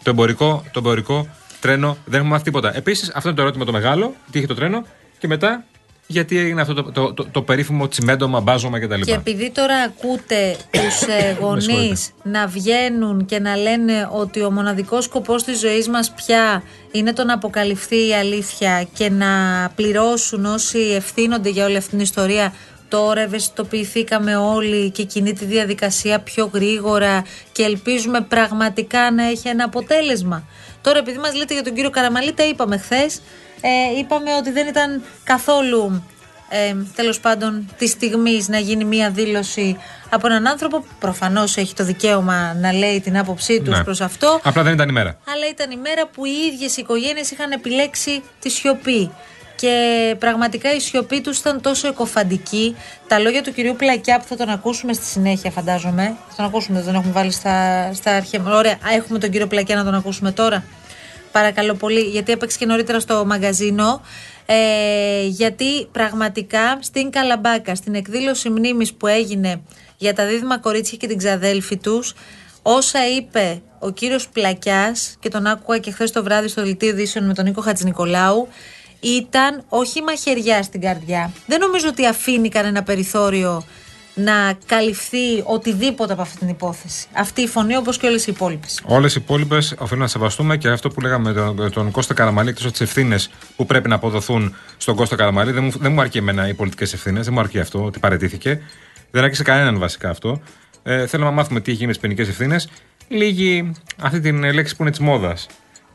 Το 0.03 0.11
εμπορικό, 0.11 0.65
το 0.73 0.79
εμπορικό 0.79 1.29
τρένο 1.61 1.97
δεν 2.05 2.15
έχουμε 2.15 2.31
μάθει 2.31 2.45
τίποτα. 2.45 2.77
Επίσης, 2.77 3.11
αυτό 3.15 3.29
είναι 3.29 3.37
το 3.37 3.43
ερώτημα 3.43 3.65
το 3.65 3.73
μεγάλο. 3.73 4.15
Τι 4.31 4.39
είχε 4.39 4.47
το 4.47 4.55
τρένο. 4.55 4.87
Και 5.19 5.27
μετά, 5.27 5.65
γιατί 6.07 6.39
έγινε 6.39 6.61
αυτό 6.61 6.75
το, 6.75 6.83
το, 6.93 7.13
το, 7.13 7.27
το 7.31 7.43
περίφημο 7.43 7.89
τσιμέντομα, 7.89 8.41
μπάζωμα 8.41 8.81
κτλ. 8.81 9.01
Και 9.01 9.13
επειδή 9.13 9.51
τώρα 9.51 9.77
ακούτε 9.77 10.57
τους 10.71 11.03
ε, 11.21 11.37
γονείς 11.41 11.65
συγχωρείτε. 11.65 12.03
να 12.23 12.47
βγαίνουν 12.47 13.25
και 13.25 13.39
να 13.39 13.57
λένε 13.57 14.09
ότι 14.13 14.43
ο 14.43 14.51
μοναδικός 14.51 15.05
σκοπός 15.05 15.43
της 15.43 15.59
ζωής 15.59 15.89
μας 15.89 16.11
πια 16.11 16.63
είναι 16.93 17.13
το 17.13 17.25
να 17.25 17.35
αποκαλυφθεί 17.35 18.09
η 18.09 18.15
αλήθεια 18.15 18.89
και 18.95 19.11
να 19.11 19.27
πληρώσουν 19.75 20.45
όσοι 20.45 20.79
ευθύνονται 20.79 21.49
για 21.49 21.65
όλη 21.65 21.77
αυτή 21.77 21.91
την 21.91 22.01
ιστορία 22.01 22.53
Τώρα 22.89 23.21
ευαισθητοποιηθήκαμε 23.21 24.37
όλοι 24.37 24.91
και 24.91 25.03
κινεί 25.03 25.33
τη 25.33 25.45
διαδικασία 25.45 26.21
πιο 26.21 26.51
γρήγορα 26.55 27.25
και 27.53 27.63
ελπίζουμε 27.63 28.21
πραγματικά 28.21 29.11
να 29.11 29.25
έχει 29.25 29.49
ένα 29.49 29.65
αποτέλεσμα. 29.65 30.49
Τώρα 30.81 30.99
επειδή 30.99 31.19
μας 31.19 31.35
λέτε 31.35 31.55
για 31.55 31.63
τον 31.63 31.75
κύριο 31.75 31.91
Καραμαλή, 31.91 32.33
τα 32.33 32.45
είπαμε 32.45 32.79
χθες. 32.79 33.21
Ε, 33.67 33.99
είπαμε 33.99 34.35
ότι 34.35 34.51
δεν 34.51 34.67
ήταν 34.67 35.03
καθόλου 35.25 36.03
ε, 36.49 36.75
τέλος 36.95 37.21
πάντων 37.21 37.69
της 37.79 37.91
στιγμής 37.91 38.49
να 38.49 38.59
γίνει 38.59 38.85
μία 38.85 39.11
δήλωση 39.11 39.77
από 40.11 40.27
έναν 40.27 40.47
άνθρωπο. 40.47 40.79
Που 40.81 40.87
προφανώς 41.01 41.57
έχει 41.57 41.75
το 41.75 41.85
δικαίωμα 41.85 42.55
να 42.61 42.73
λέει 42.73 43.01
την 43.01 43.19
άποψή 43.19 43.61
τους 43.61 43.77
Ναι. 43.77 43.85
προς 43.85 44.01
αυτό. 44.01 44.41
Απλά 44.43 44.63
δεν 44.63 44.73
ήταν 44.73 44.89
η 44.89 44.93
μέρα. 44.93 45.17
αλλά 45.33 45.49
ήταν 45.51 45.71
η 45.71 45.77
μέρα 45.77 46.07
που 46.07 46.25
οι 46.25 46.31
ίδιες 46.53 46.77
οι 46.77 46.81
οικογένειες 46.81 47.31
είχαν 47.31 47.51
επιλέξει 47.53 48.23
τη 48.41 48.51
σιωπή. 48.51 49.11
Και 49.57 49.77
πραγματικά 50.19 50.75
η 50.75 50.81
σιωπή 50.81 51.21
τους 51.21 51.39
ήταν 51.39 51.61
τόσο 51.61 51.89
εκοφαντική. 51.89 52.77
Τα 53.09 53.19
λόγια 53.19 53.43
του 53.43 53.53
κυρίου 53.53 53.77
Πλακιά 53.77 54.19
που 54.19 54.25
θα 54.29 54.37
τον 54.37 54.49
ακούσουμε 54.49 54.93
στη 54.93 55.05
συνέχεια 55.05 55.51
φαντάζομαι. 55.51 56.17
Θα 56.29 56.35
τον 56.37 56.45
ακούσουμε, 56.45 56.77
δεν 56.77 56.87
τον 56.87 56.95
έχουμε 56.95 57.13
βάλει 57.13 57.31
στα, 57.31 57.91
στα 57.95 58.11
αρχαία. 58.17 58.43
Ωραία, 58.47 58.73
Α, 58.73 58.95
έχουμε 58.97 59.19
τον 59.19 59.31
κύριο 59.31 59.47
Πλακιά 59.47 59.77
να 59.77 59.85
τον 59.85 59.95
ακούσουμε 59.95 60.33
τώρα 60.33 60.65
παρακαλώ 61.35 61.75
πολύ 61.75 62.01
γιατί 62.01 62.33
έπαιξε 62.33 62.59
και 62.59 62.67
νωρίτερα 62.67 63.01
στο 63.01 63.25
μαγαζίνο 63.27 64.01
ε, 64.47 65.27
γιατί 65.27 65.87
πραγματικά 65.93 66.79
στην 66.81 67.11
Καλαμπάκα 67.11 67.75
στην 67.75 67.95
εκδήλωση 67.95 68.51
μνήμης 68.51 68.93
που 68.95 69.07
έγινε 69.07 69.63
για 69.97 70.15
τα 70.15 70.27
δίδυμα 70.27 70.59
κορίτσια 70.59 70.99
και 70.99 71.07
την 71.07 71.19
ξαδέλφη 71.19 71.77
τους 71.77 72.15
όσα 72.63 73.09
είπε 73.17 73.63
ο 73.79 73.91
κύριος 73.91 74.29
Πλακιάς 74.29 75.17
και 75.21 75.29
τον 75.29 75.47
άκουγα 75.47 75.79
και 75.79 75.91
χθες 75.91 76.11
το 76.11 76.23
βράδυ 76.23 76.49
στο 76.49 76.63
δελτίο 76.63 76.89
ειδήσεων 76.89 77.27
με 77.27 77.35
τον 77.35 77.45
Νίκο 77.45 77.61
Χατζηνικολάου 77.61 78.49
ήταν 79.01 79.65
όχι 79.69 80.03
μαχαιριά 80.03 80.63
στην 80.63 80.81
καρδιά. 80.81 81.33
Δεν 81.47 81.61
νομίζω 81.61 81.89
ότι 81.89 82.07
αφήνει 82.07 82.49
κανένα 82.49 82.83
περιθώριο 82.83 83.65
να 84.15 84.59
καλυφθεί 84.67 85.43
οτιδήποτε 85.45 86.13
από 86.13 86.23
αυτή 86.23 86.39
την 86.39 86.49
υπόθεση. 86.49 87.07
Αυτή 87.13 87.41
η 87.43 87.47
φωνή 87.47 87.77
όπως 87.77 87.99
και 87.99 88.07
όλες 88.07 88.27
οι 88.27 88.31
υπόλοιπες. 88.31 88.83
Όλες 88.85 89.15
οι 89.15 89.21
υπόλοιπες 89.23 89.75
οφείλουν 89.79 90.03
να 90.03 90.09
σεβαστούμε 90.09 90.57
και 90.57 90.69
αυτό 90.69 90.89
που 90.89 91.01
λέγαμε 91.01 91.33
με 91.33 91.41
τον, 91.41 91.55
με 91.55 91.71
τον 91.71 91.91
Κώστα 91.91 92.15
Καραμαλή, 92.15 92.49
εκτός 92.49 92.65
από 92.65 92.73
τις 92.73 92.81
ευθύνες 92.81 93.31
που 93.57 93.67
πρέπει 93.67 93.89
να 93.89 93.95
αποδοθούν 93.95 94.55
στον 94.77 94.95
Κώστα 94.95 95.17
Καραμαλή. 95.17 95.53
Δεν 95.53 95.65
μου, 95.65 95.71
δεν 95.79 95.93
μου 95.93 96.01
αρκεί 96.01 96.19
εμένα 96.19 96.49
οι 96.49 96.55
πολιτικές 96.55 96.93
ευθύνες, 96.93 97.25
δεν 97.25 97.35
μου 97.35 97.41
αρκεί 97.41 97.59
αυτό 97.59 97.85
ότι 97.85 97.99
παρετήθηκε. 97.99 98.61
Δεν 99.11 99.23
αρκεί 99.23 99.37
σε 99.37 99.43
κανέναν 99.43 99.79
βασικά 99.79 100.11
αυτό. 100.11 100.41
Ε, 100.83 101.07
θέλουμε 101.07 101.29
να 101.29 101.35
μάθουμε 101.35 101.61
τι 101.61 101.71
έχει 101.71 101.79
γίνει 101.79 101.87
με 101.87 101.93
τις 101.93 102.03
ποινικές 102.03 102.29
ευθύνες. 102.29 102.69
Λίγη 103.09 103.73
αυτή 104.01 104.21
την 104.21 104.53
λέξη 104.53 104.77
που 104.77 104.83
είναι 104.83 104.91
της 104.91 105.01
μόδας. 105.01 105.47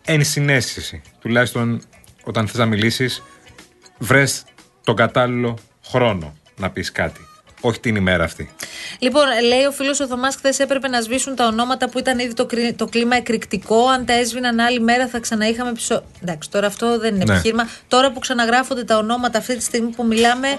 Ενσυναίσθηση. 0.05 1.01
Τουλάχιστον 1.19 1.81
όταν 2.23 2.47
θες 2.47 2.57
να 2.57 2.65
μιλήσεις, 2.65 3.23
βρες 3.97 4.43
τον 4.83 4.95
κατάλληλο 4.95 5.57
χρόνο 5.85 6.33
να 6.57 6.69
πεις 6.69 6.91
κάτι. 6.91 7.28
Όχι 7.61 7.79
την 7.79 7.95
ημέρα 7.95 8.23
αυτή. 8.23 8.49
Λοιπόν, 8.99 9.23
λέει 9.47 9.63
ο 9.65 9.71
φίλος 9.71 9.99
ο 9.99 10.07
Θωμάς, 10.07 10.35
χθες 10.35 10.59
έπρεπε 10.59 10.87
να 10.87 11.01
σβήσουν 11.01 11.35
τα 11.35 11.45
ονόματα 11.47 11.89
που 11.89 11.99
ήταν 11.99 12.19
ήδη 12.19 12.33
το, 12.33 12.45
κρι- 12.45 12.75
το 12.77 12.85
κλίμα 12.85 13.15
εκρηκτικό. 13.15 13.87
Αν 13.87 14.05
τα 14.05 14.13
έσβηναν 14.13 14.59
άλλη 14.59 14.79
μέρα, 14.79 15.07
θα 15.07 15.19
ξαναείχαμε 15.19 15.71
πισω. 15.71 16.03
Εντάξει, 16.23 16.49
τώρα 16.49 16.67
αυτό 16.67 16.99
δεν 16.99 17.15
είναι 17.15 17.23
Ναι. 17.23 17.33
επιχείρημα. 17.33 17.67
Τώρα 17.87 18.11
που 18.11 18.19
ξαναγράφονται 18.19 18.83
τα 18.83 18.97
ονόματα 18.97 19.37
αυτή 19.37 19.55
τη 19.57 19.63
στιγμή 19.63 19.89
που 19.91 20.05
μιλάμε, 20.05 20.57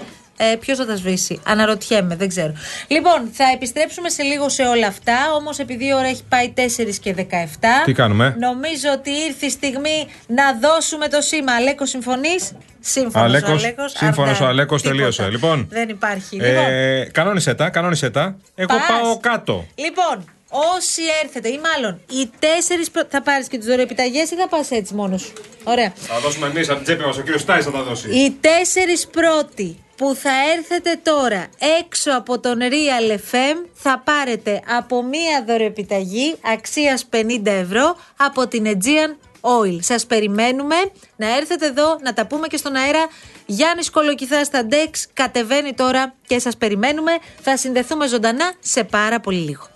ε, 0.51 0.55
ποιος 0.55 0.77
θα 0.77 0.85
τα 0.85 0.95
σβήσει; 0.95 1.41
Αναρωτιέμαι, 1.45 2.15
δεν 2.15 2.27
ξέρω. 2.27 2.53
Λοιπόν, 2.87 3.29
θα 3.33 3.43
επιστρέψουμε 3.53 4.09
σε 4.09 4.23
λίγο 4.23 4.49
σε 4.49 4.63
όλα 4.63 4.87
αυτά. 4.87 5.33
Όμως, 5.37 5.59
επειδή 5.59 5.85
η 5.85 5.93
ώρα 5.93 6.07
έχει 6.07 6.23
πάει 6.29 6.53
4 6.57 6.99
και 7.01 7.13
17. 7.13 7.83
Τι 7.85 7.93
κάνουμε; 7.93 8.35
Νομίζω 8.39 8.89
ότι 8.93 9.09
ήρθε 9.09 9.45
η 9.45 9.49
στιγμή 9.49 10.07
να 10.27 10.53
δώσουμε 10.61 11.07
το 11.07 11.21
σήμα. 11.21 11.53
Αλέκος, 11.55 11.89
συμφωνείς; 11.89 12.51
Σύμφωνος 12.79 13.15
ο 13.15 13.19
Αλέκος, 13.25 13.63
Αλέκος. 13.63 13.91
σύμφωνος 13.97 14.31
Αυτά. 14.31 14.45
ο 14.45 14.47
Αλέκος, 14.47 14.81
Τίποτα. 14.81 14.97
τελείωσε. 14.99 15.27
Λοιπόν. 15.29 15.67
Δεν 15.69 15.89
υπάρχει. 15.89 16.35
Λοιπόν, 16.35 16.65
Ε, 16.69 17.09
κανόνισε 17.11 17.53
τα, 17.53 17.69
κανόνισε 17.69 18.09
τα. 18.09 18.35
Εγώ 18.55 18.67
Πας. 18.67 18.87
πάω 18.87 19.17
κάτω. 19.19 19.65
Λοιπόν, 19.75 20.31
όσοι 20.75 21.01
έρθετε, 21.23 21.47
ή 21.49 21.59
μάλλον 21.71 22.01
οι 22.11 22.29
τέσσερις. 22.39 22.91
Πρω... 22.91 23.01
Θα 23.09 23.21
πάρεις 23.21 23.47
και 23.47 23.57
τις 23.57 23.67
δωρεοπιταγέ 23.67 24.21
ή 24.21 24.25
θα 24.25 24.47
πας 24.47 24.71
έτσι 24.71 24.93
μόνος 24.93 25.21
σου; 25.21 25.33
Ωραία. 25.63 25.93
Θα 25.95 26.19
δώσουμε 26.19 26.47
εμείς 26.47 26.67
από 26.67 26.75
την 26.75 26.83
τσέπη 26.85 27.03
μας, 27.03 27.17
ο 27.17 27.21
κύριος 27.21 27.45
Τάι 27.45 27.61
θα 27.61 27.71
τα 27.71 27.83
δώσει. 27.83 28.09
Οι 28.09 28.37
τέσσερις 28.41 29.07
πρώτοι 29.07 29.77
που 30.01 30.15
θα 30.15 30.31
έρθετε 30.57 30.99
τώρα 31.03 31.47
έξω 31.79 32.11
από 32.11 32.39
τον 32.39 32.59
Real 32.59 33.11
FM 33.31 33.67
θα 33.73 34.01
πάρετε 34.05 34.61
από 34.77 35.03
μία 35.03 35.43
δωρεοπιταγή 35.47 36.35
αξίας 36.53 37.09
50 37.13 37.41
ευρώ 37.45 37.95
από 38.17 38.47
την 38.47 38.65
Aegean 38.65 39.15
Oil. 39.41 39.77
Σας 39.79 40.05
περιμένουμε 40.05 40.75
να 41.15 41.37
έρθετε 41.37 41.65
εδώ 41.65 41.97
να 42.01 42.13
τα 42.13 42.25
πούμε 42.27 42.47
και 42.47 42.57
στον 42.57 42.75
αέρα. 42.75 43.07
Γιάννης 43.45 43.89
Κολοκυθάς 43.89 44.47
στα 44.47 44.67
Dex 44.69 44.89
κατεβαίνει 45.13 45.73
τώρα 45.73 46.13
και 46.27 46.39
σας 46.39 46.57
περιμένουμε. 46.57 47.11
Θα 47.41 47.57
συνδεθούμε 47.57 48.07
ζωντανά 48.07 48.53
σε 48.59 48.83
πάρα 48.83 49.19
πολύ 49.19 49.39
λίγο. 49.39 49.67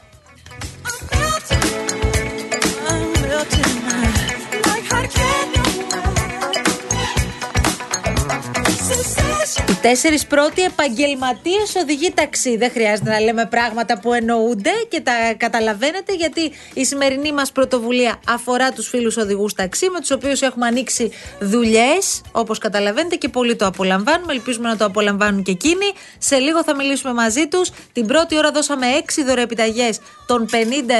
Τέσσερις 9.87 10.25
πρώτοι 10.25 10.61
επαγγελματίες 10.61 11.75
οδηγοί 11.75 12.11
ταξί. 12.11 12.57
Δεν 12.57 12.71
χρειάζεται 12.71 13.09
να 13.09 13.19
λέμε 13.19 13.45
πράγματα 13.45 13.99
που 13.99 14.13
εννοούνται 14.13 14.71
και 14.89 15.01
τα 15.01 15.11
καταλαβαίνετε 15.37 16.13
γιατί 16.13 16.51
η 16.73 16.85
σημερινή 16.85 17.31
μας 17.31 17.51
πρωτοβουλία 17.51 18.19
αφορά 18.27 18.71
τους 18.71 18.87
φίλους 18.87 19.17
οδηγούς 19.17 19.53
ταξί 19.53 19.89
με 19.89 19.99
τους 19.99 20.11
οποίους 20.11 20.41
έχουμε 20.41 20.67
ανοίξει 20.67 21.11
δουλειές, 21.39 22.21
όπως 22.31 22.57
καταλαβαίνετε 22.57 23.15
και 23.15 23.29
πολλοί 23.29 23.55
το 23.55 23.65
απολαμβάνουμε. 23.65 24.33
Ελπίζουμε 24.33 24.67
να 24.67 24.77
το 24.77 24.85
απολαμβάνουν 24.85 25.43
και 25.43 25.51
εκείνοι. 25.51 25.91
Σε 26.17 26.37
λίγο 26.37 26.63
θα 26.63 26.75
μιλήσουμε 26.75 27.13
μαζί 27.13 27.47
τους. 27.47 27.71
Την 27.93 28.05
πρώτη 28.07 28.37
ώρα 28.37 28.51
δώσαμε 28.51 28.85
6 28.95 29.23
δωρεοπιταγέ 29.25 29.89
των 30.25 30.47
50 30.51 30.55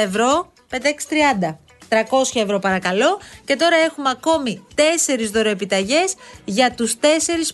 ευρώ. 0.05 0.51
5-6-30. 0.71 1.64
300 1.89 1.97
ευρώ 2.33 2.59
παρακαλώ. 2.59 3.19
Και 3.45 3.55
τώρα 3.55 3.75
έχουμε 3.75 4.09
ακόμη 4.09 4.65
4 4.75 4.81
δωρεοεπιταγές 5.31 6.15
για 6.45 6.71
τους 6.71 6.95
4 7.01 7.05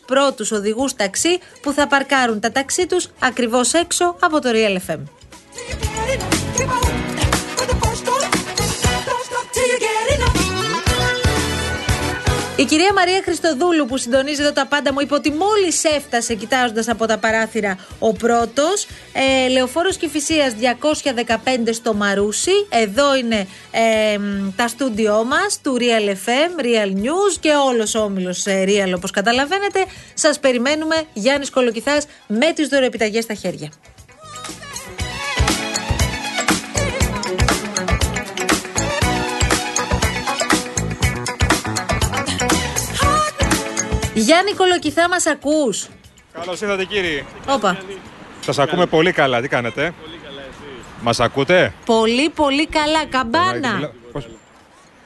πρώτους 0.06 0.52
οδηγούς 0.52 0.96
ταξί 0.96 1.40
που 1.62 1.72
θα 1.72 1.88
παρκάρουν 1.88 2.40
τα 2.40 2.52
ταξί 2.52 2.88
τους 2.88 3.08
ακριβώς 3.20 3.74
έξω 3.74 4.16
από 4.20 4.42
το 4.42 4.50
Real 4.54 4.78
FM. 4.90 5.00
Η 12.62 12.66
κυρία 12.66 12.94
Μαρία 12.94 13.22
Χριστοδούλου 13.24 13.86
που 13.86 13.98
συντονίζει 13.98 14.42
εδώ 14.42 14.52
τα 14.52 14.66
πάντα 14.66 14.94
μου 14.94 15.00
είπε 15.00 15.14
ότι 15.14 15.32
μόλις 15.32 15.84
έφτασε 15.84 16.36
κοιτάζοντας 16.36 16.88
από 16.88 17.06
τα 17.06 17.18
παράθυρα 17.18 17.78
ο 18.00 18.14
πρώτος 18.14 18.88
ε, 19.14 19.48
Λεωφόρος 19.50 19.98
Κηφισίας 19.98 20.54
215 20.60 21.70
στο 21.72 21.94
Μαρούσι. 21.94 22.52
Εδώ 22.70 23.16
είναι 23.16 23.48
ε, 23.72 24.18
μ, 24.18 24.50
τα 24.56 24.68
στούντιό 24.68 25.24
μας 25.24 25.62
του 25.62 25.78
Real 25.80 26.10
FM, 26.10 26.64
Real 26.64 26.96
News 27.04 27.38
και 27.40 27.52
όλος 27.68 27.96
ο 27.96 28.00
όμιλος 28.00 28.46
ε, 28.46 28.64
Real 28.68 28.94
όπως 28.96 29.12
καταλαβαίνετε. 29.12 29.86
Σας 30.14 30.40
περιμένουμε 30.40 30.96
Γιάννης 31.14 31.50
Κολοκυθάς 31.50 32.06
με 32.28 32.54
τις 32.54 32.68
δωρεοπιταγές 32.68 33.24
στα 33.24 33.34
χέρια 33.34 33.70
Γιάννη 44.22 44.52
Κολοκυθά 44.54 45.10
μας 45.10 45.26
ακούς 45.26 45.88
Καλώς 46.34 46.62
ήρθατε, 46.62 46.86
κύριοι. 46.86 47.26
Όπα. 47.48 47.78
Σας 48.40 48.60
ακούμε 48.60 48.86
πολύ 48.86 49.12
καλά. 49.12 49.42
Τι 49.42 49.48
κάνετε, 49.48 49.94
Μας 51.02 51.20
ακούτε, 51.20 51.74
Πολύ 51.86 52.30
πολύ 52.30 52.68
καλά, 52.68 53.06
καμπάνα. 53.10 53.92
Πώς- 54.12 54.28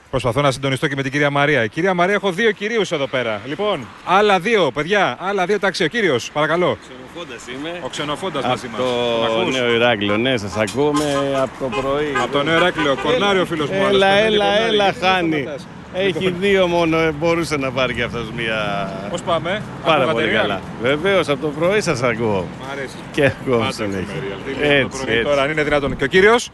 Προσπαθώ 0.10 0.42
να 0.42 0.52
συντονιστώ 0.52 0.88
και 0.88 0.96
με 0.96 1.02
την 1.02 1.12
κυρία 1.12 1.30
Μαρία. 1.30 1.64
Η 1.64 1.70
κυρία 1.70 1.94
Μαρία, 1.94 2.14
έχω 2.14 2.32
δύο 2.32 2.52
κυρίους 2.52 2.92
εδώ 2.92 3.08
πέρα. 3.08 3.42
Λοιπόν, 3.46 3.88
άλλα 4.06 4.40
δύο, 4.40 4.72
παιδιά, 4.72 5.18
άλλα 5.20 5.46
δύο 5.46 5.60
ταξί. 5.60 5.84
Ο 5.84 5.88
κύριος, 5.88 6.30
παρακαλώ. 6.34 6.78
Ξενοφώντας 6.82 7.44
είμαι. 7.48 7.80
Ο 7.84 7.88
ξενοφώντα 7.90 8.48
μαζί 8.48 8.68
Από 8.74 8.84
μας. 8.84 9.32
το 9.32 9.52
Νέο 9.60 9.74
Ηράκλειο, 9.74 10.18
ναι, 10.18 10.38
σας 10.38 10.56
ακούμε 10.58 11.04
από 11.42 11.52
το 11.60 11.82
πρωί. 11.82 12.14
Από 12.24 12.32
το 12.32 12.44
Νέο 12.44 12.56
Εράκλειο, 12.56 12.98
κορνάριο 13.04 13.46
φίλος 13.46 13.70
μου. 13.70 13.76
Έλα, 13.76 13.86
άλλος, 13.88 14.00
πεθαίνει 14.00 14.26
έλα, 14.34 14.46
κορνάρι. 14.46 14.74
έλα, 14.74 14.84
Γιατί 14.84 15.00
δεν 15.00 15.10
χάνει. 15.12 15.48
Σταματάς. 15.96 16.16
Έχει 16.22 16.30
δύο 16.40 16.68
μόνο, 16.68 16.98
ε, 16.98 17.12
μπορούσε 17.12 17.58
να 17.58 17.72
πάρει 17.72 17.94
και 17.94 18.04
αυτός 18.04 18.32
μία... 18.32 18.92
Πώς 19.10 19.22
πάμε, 19.22 19.62
Πάρα 19.86 19.96
Ακούγατε 20.04 20.12
πολύ 20.22 20.34
Real? 20.36 20.42
καλά. 20.42 20.62
Βεβαίως, 20.82 21.30
από 21.30 21.42
το 21.42 21.48
πρωί 21.48 21.82
σας 21.82 22.02
ακούω. 22.04 22.48
Μ' 22.62 22.72
αρέσει. 22.72 22.96
Και 23.12 23.24
εγώ 23.48 23.58
Πάντα 23.58 23.72
συνέχεια. 23.72 24.00
ακούμε 24.02 24.36
Real. 24.36 24.40
Τι 24.46 24.52
λέτε 24.60 24.68
το 24.68 24.86
Έτσι, 24.88 25.04
πρωί 25.04 25.14
έτσι. 25.16 25.24
Τώρα, 25.30 25.42
αν 25.42 25.52
είναι 25.52 25.64
δυνατόν. 25.64 25.96
Και 25.96 26.04
ο 26.04 26.08
κύριος; 26.08 26.50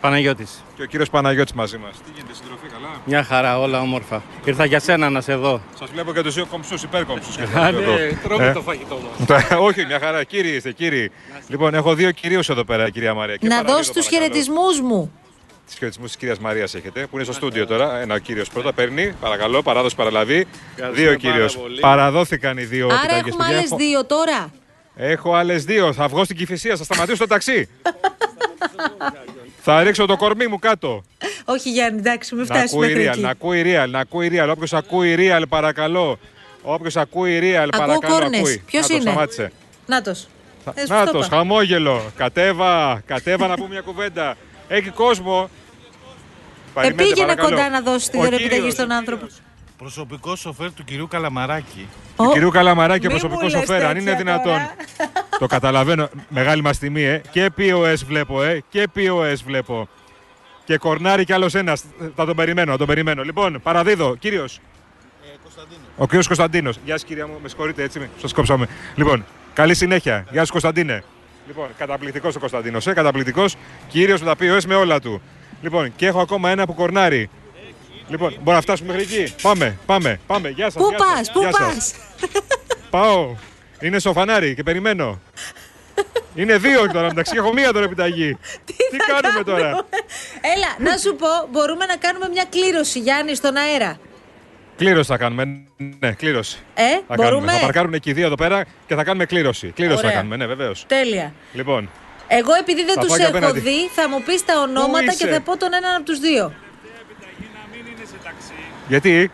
Παναγιώτης. 0.00 0.64
Και 0.76 0.82
ο 0.82 0.86
κύριος 0.86 1.10
Παναγιώτης 1.10 1.52
μαζί 1.52 1.78
μας. 1.78 1.90
Τι 1.96 2.10
γίνεται, 2.14 2.34
συντροφή, 2.34 2.66
καλά; 2.72 2.88
Μια 3.04 3.22
χαρά, 3.24 3.58
όλα 3.60 3.80
όμορφα. 3.80 4.22
Ήρθα 4.44 4.64
για 4.64 4.80
σένα 4.80 5.10
να 5.10 5.20
σε 5.20 5.34
δω. 5.34 5.60
Σας 5.78 5.90
βλέπω 5.90 6.12
και 6.12 6.22
τους 6.22 6.34
δύο 6.34 6.46
κομψούς, 6.46 6.82
υπέρκομψους. 6.82 7.36
Άντε, 7.66 8.18
τρώμε 8.22 8.46
Ε; 8.46 8.52
το 8.52 8.60
φαγητό 8.60 8.98
μας. 9.28 9.50
Όχι, 9.58 9.84
μια 9.86 9.98
χαρά. 9.98 10.24
Κύριοι 10.24 10.48
είστε, 10.48 10.72
κύριοι. 10.72 11.10
Λοιπόν, 11.48 11.74
έχω 11.74 11.94
δύο 11.94 12.10
κυρίου 12.10 12.40
εδώ 12.48 12.64
πέρα, 12.64 12.90
κυρία 12.90 13.14
Μαρία. 13.14 13.36
Και 13.36 13.46
Να 13.46 13.50
παραδίδω, 13.54 13.76
δώσει 13.76 13.92
τους 13.92 14.04
παρακαλώ. 14.04 14.22
χαιρετισμούς 14.32 14.80
μου. 14.80 15.12
Του 15.72 15.78
χαιρετισμούς 15.78 16.08
της 16.08 16.16
κυρίας 16.16 16.38
Μαρίας 16.38 16.74
έχετε, 16.74 17.00
που 17.06 17.14
είναι 17.16 17.24
στο 17.24 17.32
στούντιο 17.32 17.66
τώρα. 17.66 18.00
Ένα 18.00 18.14
ο 18.14 18.18
κύριος 18.18 18.48
πρώτα 18.48 18.72
παίρνει, 18.72 19.12
παρακαλώ, 19.20 19.62
παράδοση 19.62 19.94
παραλαβή. 19.96 20.46
Ευχαριστούμε 20.76 21.08
Δύο 21.08 21.14
κύριος. 21.14 21.52
πάρα 21.54 21.66
πολύ. 21.66 21.80
Παραδόθηκαν 21.80 22.58
οι 22.58 22.64
δύο 22.64 22.86
Άρα 22.86 22.94
επιταγές, 22.94 23.18
έχουμε 23.26 23.36
παιδιά. 23.44 23.56
άλλες 23.56 23.64
Έχω- 23.70 23.76
δύο 23.76 24.04
τώρα. 24.04 24.50
Έχω 24.96 25.34
άλλες 25.34 25.64
δύο. 25.64 25.92
Θα 25.92 26.08
βγω 26.08 26.24
στην 26.24 26.36
κυφυσία, 26.36 26.76
θα 26.76 26.84
σταματήσω 26.84 27.16
το 27.18 27.26
ταξί. 27.26 27.68
θα 29.60 29.82
ρίξω 29.82 30.06
το 30.06 30.16
κορμί 30.16 30.46
μου 30.46 30.58
κάτω. 30.58 31.04
Όχι 31.44 31.70
Γιάννη, 31.70 31.98
εντάξει, 31.98 32.34
μην 32.34 32.44
να 32.48 32.54
φτάσει 32.54 32.74
ακούει 32.74 32.86
μέχρι 32.88 33.04
real, 33.04 33.12
εκεί. 33.12 33.20
να 33.20 33.28
ακούει 33.30 33.62
real, 33.66 33.88
να 33.88 33.98
ακούει 33.98 34.30
real. 34.32 34.48
Όποιος 34.50 34.72
ακούει 34.72 35.14
real, 35.18 35.42
παρακαλώ. 35.48 36.18
Όποιος 36.62 36.96
ακούει 36.96 37.38
real, 37.42 37.68
παρακαλώ. 37.70 37.98
κόρνες. 38.08 38.38
ακούει. 38.40 38.62
Ποιος 38.66 38.82
Να 38.82 38.88
το 38.88 38.94
είναι; 38.94 39.10
σταμάτησε. 39.10 39.52
Νάτος. 39.86 40.28
Ε, 40.74 40.80
σου 40.80 40.92
Να 40.92 41.04
το 41.04 41.10
το, 41.12 41.18
είπα. 41.18 41.36
χαμόγελο. 41.36 42.02
Κατέβα, 42.16 43.02
κατέβα 43.06 43.46
να 43.46 43.54
πούμε 43.54 43.68
μια 43.68 43.80
κουβέντα. 43.80 44.36
Έχει 44.68 44.88
κόσμο. 44.90 45.50
Περιμένετε, 46.74 47.02
Επήγαινε 47.02 47.26
παρακαλώ. 47.34 47.48
κοντά 47.56 47.68
να 47.70 47.80
δώσει 47.80 48.10
τη 48.10 48.18
Ο 48.18 48.22
δωρεοπιταγή 48.22 48.54
κύριος, 48.54 48.72
στον 48.72 48.90
ο 48.90 48.94
άνθρωπο. 48.94 49.26
Προσωπικό 49.78 50.36
σοφέρ 50.36 50.72
του 50.72 50.84
κυρίου 50.84 51.08
Καλαμαράκη. 51.08 51.88
Του 52.16 52.24
Ω, 52.24 52.32
κυρίου 52.32 52.50
Καλαμαράκη, 52.50 53.06
ο 53.06 53.10
μη 53.12 53.18
προσωπικό 53.18 53.42
μου 53.42 53.48
λες 53.50 53.60
σοφέρ, 53.60 53.84
αν 53.84 53.94
τέτοια 53.94 54.00
είναι 54.10 54.16
δυνατόν. 54.22 54.44
τώρα. 54.44 54.74
το 55.40 55.46
καταλαβαίνω. 55.46 56.08
Μεγάλη 56.28 56.62
μας 56.62 56.78
τιμή, 56.78 57.02
ε. 57.02 57.20
Και 57.30 57.50
POS 57.58 57.94
βλέπω, 58.06 58.42
ε. 58.42 58.62
Και 58.68 58.88
POS 58.96 59.34
βλέπω. 59.44 59.88
Και 60.64 60.76
κορνάρι 60.76 61.24
κι 61.24 61.32
άλλος 61.32 61.54
ένας. 61.54 61.84
Θα 62.16 62.24
τον 62.26 62.36
περιμένω, 62.36 62.70
θα 62.72 62.78
τον 62.78 62.86
περιμένω. 62.86 63.22
Λοιπόν, 63.22 63.60
παραδίδω, 63.62 64.16
κύριος. 64.16 64.60
Ο 65.96 66.04
κύριος 66.06 66.26
Κωνσταντίνος. 66.26 66.78
Γεια 66.84 66.94
σας, 66.94 67.04
κυρία 67.04 67.26
μου, 67.26 67.38
με 67.42 67.48
συγχωρείτε 67.48 67.82
έτσι. 67.82 68.08
Σας 68.20 68.32
κόψαμε. 68.32 68.66
Λοιπόν, 68.94 69.24
καλή 69.54 69.74
συνέχεια. 69.74 70.26
Γεια 70.30 70.40
σας, 70.40 70.50
Κωνσταντίνε. 70.50 71.04
Λοιπόν, 71.46 71.66
καταπληκτικός 71.78 72.36
ο 72.36 72.38
Κωνσταντίνος, 72.38 72.86
ε. 72.86 72.92
Καταπληκτικός. 72.92 73.56
Κύριος 73.88 74.20
με 74.22 74.34
τα 74.34 74.44
POS 74.44 74.64
με 74.66 74.74
όλα 74.74 75.00
του. 75.00 75.22
Λοιπόν, 75.62 75.92
και 75.96 76.06
έχω 76.06 76.20
ακόμα 76.20 76.50
ένα 76.50 76.66
που 76.66 76.74
κορνάρει. 76.74 77.30
Λοιπόν, 78.08 78.28
μπορούμε 78.30 78.54
να 78.54 78.60
φτάσουμε 78.60 78.92
μέχρι 78.92 79.02
εκεί; 79.22 79.34
Πάμε, 79.42 79.78
πάμε, 79.86 80.20
πάμε. 80.26 80.48
Γεια 80.48 80.70
σας. 80.70 80.82
Πού 80.82 80.88
πας, 80.96 81.32
πού 81.32 81.48
πας; 81.58 81.94
Πάω. 82.90 83.34
Είναι 83.80 83.98
στο 83.98 84.12
φανάρι 84.12 84.54
και 84.54 84.62
περιμένω. 84.62 85.20
Είναι 86.34 86.56
δύο 86.58 86.86
τώρα 86.92 87.06
μεταξύ. 87.06 87.32
Έχω 87.36 87.52
μία 87.52 87.72
τώρα 87.72 87.84
επιταγή. 87.84 88.38
Τι, 88.64 88.74
θα 88.96 89.20
κάνουμε 89.20 89.44
τώρα; 89.44 89.86
Έλα, 90.54 90.90
να 90.90 90.96
σου 90.96 91.16
πω, 91.16 91.26
μπορούμε 91.50 91.84
να 91.86 91.96
κάνουμε 91.96 92.28
μια 92.28 92.44
κλήρωση, 92.50 92.98
Γιάννη, 92.98 93.34
στον 93.34 93.56
αέρα. 93.56 93.98
Κλήρωση 94.76 95.10
θα 95.10 95.16
κάνουμε. 95.16 95.64
Ναι, 95.98 96.12
κλήρωση. 96.12 96.58
Ε, 96.74 96.82
Θα, 96.82 97.14
μπορούμε. 97.14 97.24
κάνουμε. 97.34 97.52
θα 97.52 97.58
παρκάρουν 97.60 97.94
εκεί 97.94 98.10
οι 98.10 98.12
δύο 98.12 98.26
εδώ 98.26 98.34
πέρα 98.34 98.64
και 98.86 98.94
θα 98.94 99.04
κάνουμε 99.04 99.24
κλήρωση. 99.24 99.66
Κλήρωση 99.74 99.98
Ωραία. 99.98 100.10
θα 100.10 100.16
κάνουμε, 100.16 100.36
ναι, 100.36 100.46
βεβαίως. 100.46 100.84
Τέλεια. 100.88 101.32
Λοιπόν, 101.52 101.90
Εγώ 102.28 102.52
επειδή 102.60 102.84
δεν 102.84 102.94
Θα 102.94 103.00
τους 103.00 103.08
πάω 103.08 103.16
και 103.16 103.22
έχω 103.22 103.36
απέναντι. 103.36 103.60
δει, 103.60 103.88
θα 103.94 104.08
μου 104.08 104.22
πεις 104.22 104.44
τα 104.44 104.60
ονόματα 104.60 105.00
και 105.04 105.10
είσαι; 105.24 105.28
θα 105.28 105.40
πω 105.40 105.56
τον 105.56 105.72
έναν 105.74 105.94
από 105.94 106.04
τους 106.04 106.18
δύο. 106.18 106.52
Γιατί; 108.88 109.30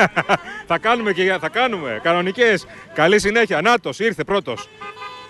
Θα 0.68 0.78
κάνουμε 0.78 1.12
και 1.12 1.22
για- 1.22 1.38
θα 1.38 1.48
κάνουμε 1.48 2.00
κανονικές. 2.02 2.66
Καλή 2.94 3.20
συνέχεια. 3.20 3.60
Νάτος, 3.60 3.98
ήρθε 3.98 4.24
πρώτος. 4.24 4.68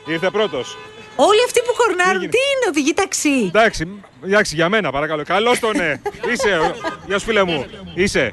Ήρθε 0.07 0.31
πρώτος. 0.31 0.79
Όλοι 1.17 1.43
αυτοί 1.47 1.61
που 1.61 1.73
κορνάρουν, 1.77 2.21
τι 2.21 2.27
είναι, 2.27 2.67
οδηγεί 2.69 2.95
ταξί; 2.95 3.45
Εντάξει, 3.49 4.03
εντάξει, 4.25 4.55
για 4.55 4.69
μένα 4.69 4.91
παρακαλώ. 4.91 5.23
Καλώς 5.25 5.59
τον 5.59 5.77
ναι. 5.77 6.01
Είσαι, 6.33 6.59
ο- 6.59 6.75
γεια 7.07 7.19
σου 7.19 7.25
φίλε 7.25 7.45
μου. 7.45 7.67
Είσαι. 7.95 8.33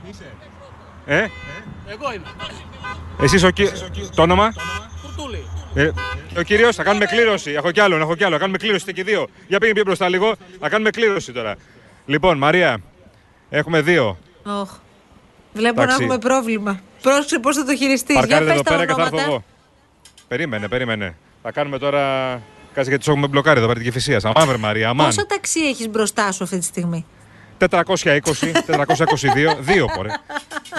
Ε, 1.05 1.15
Εγώ 1.87 2.13
είμαι. 2.13 2.25
εσύ 3.21 3.35
είσαι 3.35 3.45
ο 3.45 3.49
κυ... 3.49 3.69
Το 4.15 4.21
όνομα; 4.21 4.53
Κουρτούλη. 5.01 5.47
Ε, 5.75 5.91
ο 6.37 6.41
κύριο, 6.41 6.73
θα 6.73 6.83
κάνουμε 6.83 7.05
κλήρωση. 7.05 7.51
Έχω 7.51 7.71
κι 7.71 7.79
άλλον, 7.79 8.01
έχω 8.01 8.15
κι 8.15 8.23
άλλο. 8.23 8.33
Θα 8.33 8.39
κάνουμε 8.39 8.57
κλήρωση 8.57 8.79
είστε 8.79 8.91
και 8.91 9.03
δύο. 9.03 9.27
Για 9.47 9.57
πήγαινε 9.59 9.73
πιο 9.75 9.83
μπροστά 9.83 10.09
λίγο. 10.09 10.35
Θα 10.59 10.69
κάνουμε 10.69 10.89
κλήρωση 10.89 11.31
τώρα. 11.31 11.55
Λοιπόν, 12.05 12.37
Μαρία, 12.37 12.77
έχουμε 13.49 13.81
δύο. 13.81 14.17
Όχ. 14.43 14.71
Βλέπω 15.53 15.81
Εντάξει. 15.81 15.97
να 15.97 16.03
έχουμε 16.03 16.17
πρόβλημα. 16.17 16.79
Πρόσεξε 17.01 17.39
πώς 17.39 17.55
θα 17.55 17.65
το 17.65 17.75
χειριστείς. 17.75 18.15
Για 18.15 18.19
Παρκάρετε 18.27 18.51
πες 18.51 18.59
εδώ 18.59 18.63
τα 18.63 18.69
πέρα 18.69 18.85
και 18.85 18.93
θα 18.93 19.01
έρθω 19.01 19.15
ονόματα. 19.15 19.31
εγώ. 19.31 19.43
Περίμενε, 20.27 20.67
περίμενε. 20.67 21.15
Θα 21.41 21.51
κάνουμε 21.51 21.77
τώρα. 21.77 22.31
Κάτσε 22.73 22.89
γιατί 22.89 22.97
τους 22.97 23.07
έχουμε 23.07 23.27
μπλοκάρει 23.27 23.57
εδώ 23.57 23.67
πέρα 23.67 23.79
την 23.79 23.91
Κυφυσία. 23.91 24.19
Αμάν, 24.23 24.47
βρε 24.47 24.57
Μαρία, 24.57 24.89
αμάν. 24.89 25.05
Πόσα 25.05 25.25
ταξί 25.25 25.59
έχεις 25.59 25.89
μπροστά 25.89 26.31
σου 26.31 26.43
αυτή 26.43 26.57
τη 26.57 26.65
στιγμή; 26.65 27.05
420, 27.69 27.83
422, 28.65 29.57
δύο 29.59 29.85
πορε. 29.95 30.09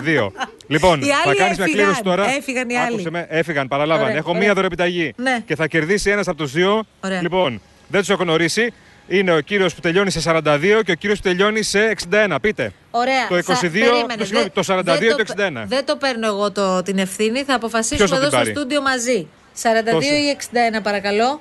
Δύο. 0.02 0.32
Λοιπόν, 0.66 1.00
Οι 1.02 1.04
θα 1.06 1.16
άλλοι 1.26 1.36
κάνεις 1.36 1.56
μια 1.56 1.66
έφυγαν. 1.66 1.70
κλήρωση 1.70 2.02
τώρα. 2.02 2.28
Έφυγαν 2.36 2.68
οι 2.68 2.78
άλλοι. 2.78 2.92
Άκουσε 2.92 3.10
με, 3.10 3.26
έφυγαν, 3.28 3.68
παραλάβανε. 3.68 4.04
Ωραία, 4.06 4.16
Έχω 4.18 4.28
ωραία. 4.30 4.42
μία 4.42 4.54
δωρεπιταγή. 4.54 5.12
Ναι. 5.16 5.38
Και 5.46 5.54
θα 5.56 5.66
κερδίσει 5.66 6.10
ένας 6.10 6.28
από 6.28 6.36
τους 6.36 6.52
δύο. 6.52 6.84
Ωραία. 7.04 7.22
Λοιπόν, 7.22 7.60
δεν 7.88 8.00
τους 8.00 8.08
έχω 8.10 8.22
γνωρίσει. 8.22 8.72
Είναι 9.08 9.32
ο 9.32 9.40
κύριος 9.40 9.74
που 9.74 9.80
τελειώνει 9.80 10.10
σε 10.10 10.20
42 10.20 10.82
και 10.84 10.90
ο 10.90 10.94
κύριος 10.94 11.18
που 11.20 11.28
τελειώνει 11.28 11.62
σε 11.62 11.78
61. 12.10 12.36
Πείτε. 12.40 12.72
Ωραία. 12.90 13.26
Το 13.28 13.36
22, 13.36 13.44
Σα- 13.54 13.68
περίμενε, 13.90 14.14
το 14.16 14.24
συγγνώμη, 14.24 14.44
δεν- 14.44 14.52
το 14.52 14.62
42 14.62 14.84
δεν 14.84 14.98
και 15.00 15.08
το 15.08 15.16
πε- 15.16 15.28
61. 15.28 15.64
Δεν 15.66 15.84
το 15.84 15.96
παίρνω 15.96 16.26
εγώ 16.26 16.52
το, 16.52 16.82
την 16.82 16.98
ευθύνη. 16.98 17.42
Θα 17.42 17.54
αποφασίσουμε 17.54 17.96
Ποιος 17.98 18.10
θα 18.10 18.16
εδώ 18.16 18.24
την 18.28 18.34
στο 18.34 18.44
πάρει; 18.44 18.50
στούντιο 18.58 18.82
μαζί. 18.82 19.28
42 19.62 19.90
Τόσο. 19.90 20.14
ή 20.14 20.28
61, 20.30 20.80
παρακαλώ. 20.82 21.40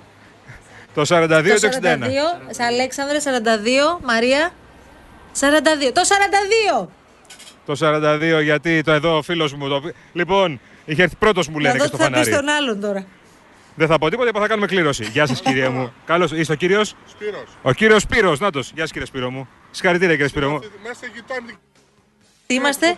Το 0.94 1.02
42 1.06 1.28
το 1.28 1.60
και 1.60 1.60
το 1.60 1.68
61. 1.68 2.06
42. 2.06 2.42
Σε 2.50 2.64
Αλέξανδρε, 2.64 3.18
42. 3.20 4.00
Μαρία. 4.04 4.52
42. 5.40 5.92
Το 5.94 6.02
42! 6.84 6.88
Το 7.66 7.76
42 7.80 8.44
γιατί 8.44 8.82
το 8.82 8.92
εδώ 8.92 9.18
ο 9.18 9.22
φίλος 9.22 9.54
μου. 9.54 9.68
Το... 9.68 9.82
Λοιπόν, 10.14 10.60
είχε 10.86 11.04
έρθει 11.04 11.16
πρώτος 11.16 11.48
μου 11.48 11.60
λένε 11.60 11.74
Να 11.74 11.74
και 11.74 11.80
δω 11.80 11.88
στο 11.88 11.98
τι 11.98 12.04
θα 12.04 12.10
πεις 12.10 12.18
φανάρι. 12.20 12.34
στον 12.34 12.50
άλλον 12.56 12.80
τώρα. 12.82 13.06
Δεν 13.76 13.88
θα 13.88 13.98
πω 13.98 14.10
τίποτα, 14.10 14.30
είπα 14.30 14.40
θα 14.40 14.48
κάνουμε 14.48 14.68
κλήρωση. 14.68 15.04
Γεια 15.06 15.26
σας, 15.26 15.42
κύριε 15.42 15.70
μου. 15.70 15.94
Καλώς 16.06 16.32
είστε 16.32 16.54
ο 16.54 16.56
κύριος; 16.56 16.96
Ο 17.62 17.72
κύριος 17.72 18.02
Σπύρος, 18.02 18.40
να 18.40 18.52
τος. 18.52 18.72
Γεια 18.74 18.82
σας, 18.82 18.92
κύριε 18.92 19.08
Σπύρο 19.08 19.30
μου. 19.32 19.48
Συγχαρητήρια, 19.72 20.14
κύριε 20.14 20.30
Σπύρο 20.30 20.50
μου. 20.50 20.60
Μέσα 20.84 21.06
γειτόνι. 21.14 21.54
Τι 22.48 22.54
είμαστε; 22.54 22.88
Α, 22.88 22.94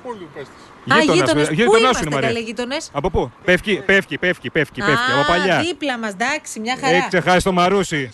Γείτονας, 0.99 1.15
γείτονε. 1.15 1.39
με- 1.41 1.47
Πού 1.47 1.53
γείτονάς 1.53 1.79
είμαστε, 1.81 2.05
είναι, 2.05 2.15
Μαρία. 2.15 2.27
καλέ 2.27 2.39
γείτονε. 2.39 2.77
Από 2.91 3.09
πού; 3.09 3.31
Πέφκι, 3.45 3.81
πέφκι, 3.85 4.17
πέφκι, 4.17 4.49
πέφκι, 4.49 4.79
πέφκι. 4.81 5.11
Από 5.19 5.27
παλιά. 5.27 5.59
δίπλα 5.59 5.97
μας, 5.99 6.11
εντάξει, 6.11 6.59
μια 6.59 6.77
χαρά. 6.81 6.95
Έχει 6.95 7.07
ξεχάσει 7.07 7.43
το 7.43 7.51
μαρούσι. 7.51 8.11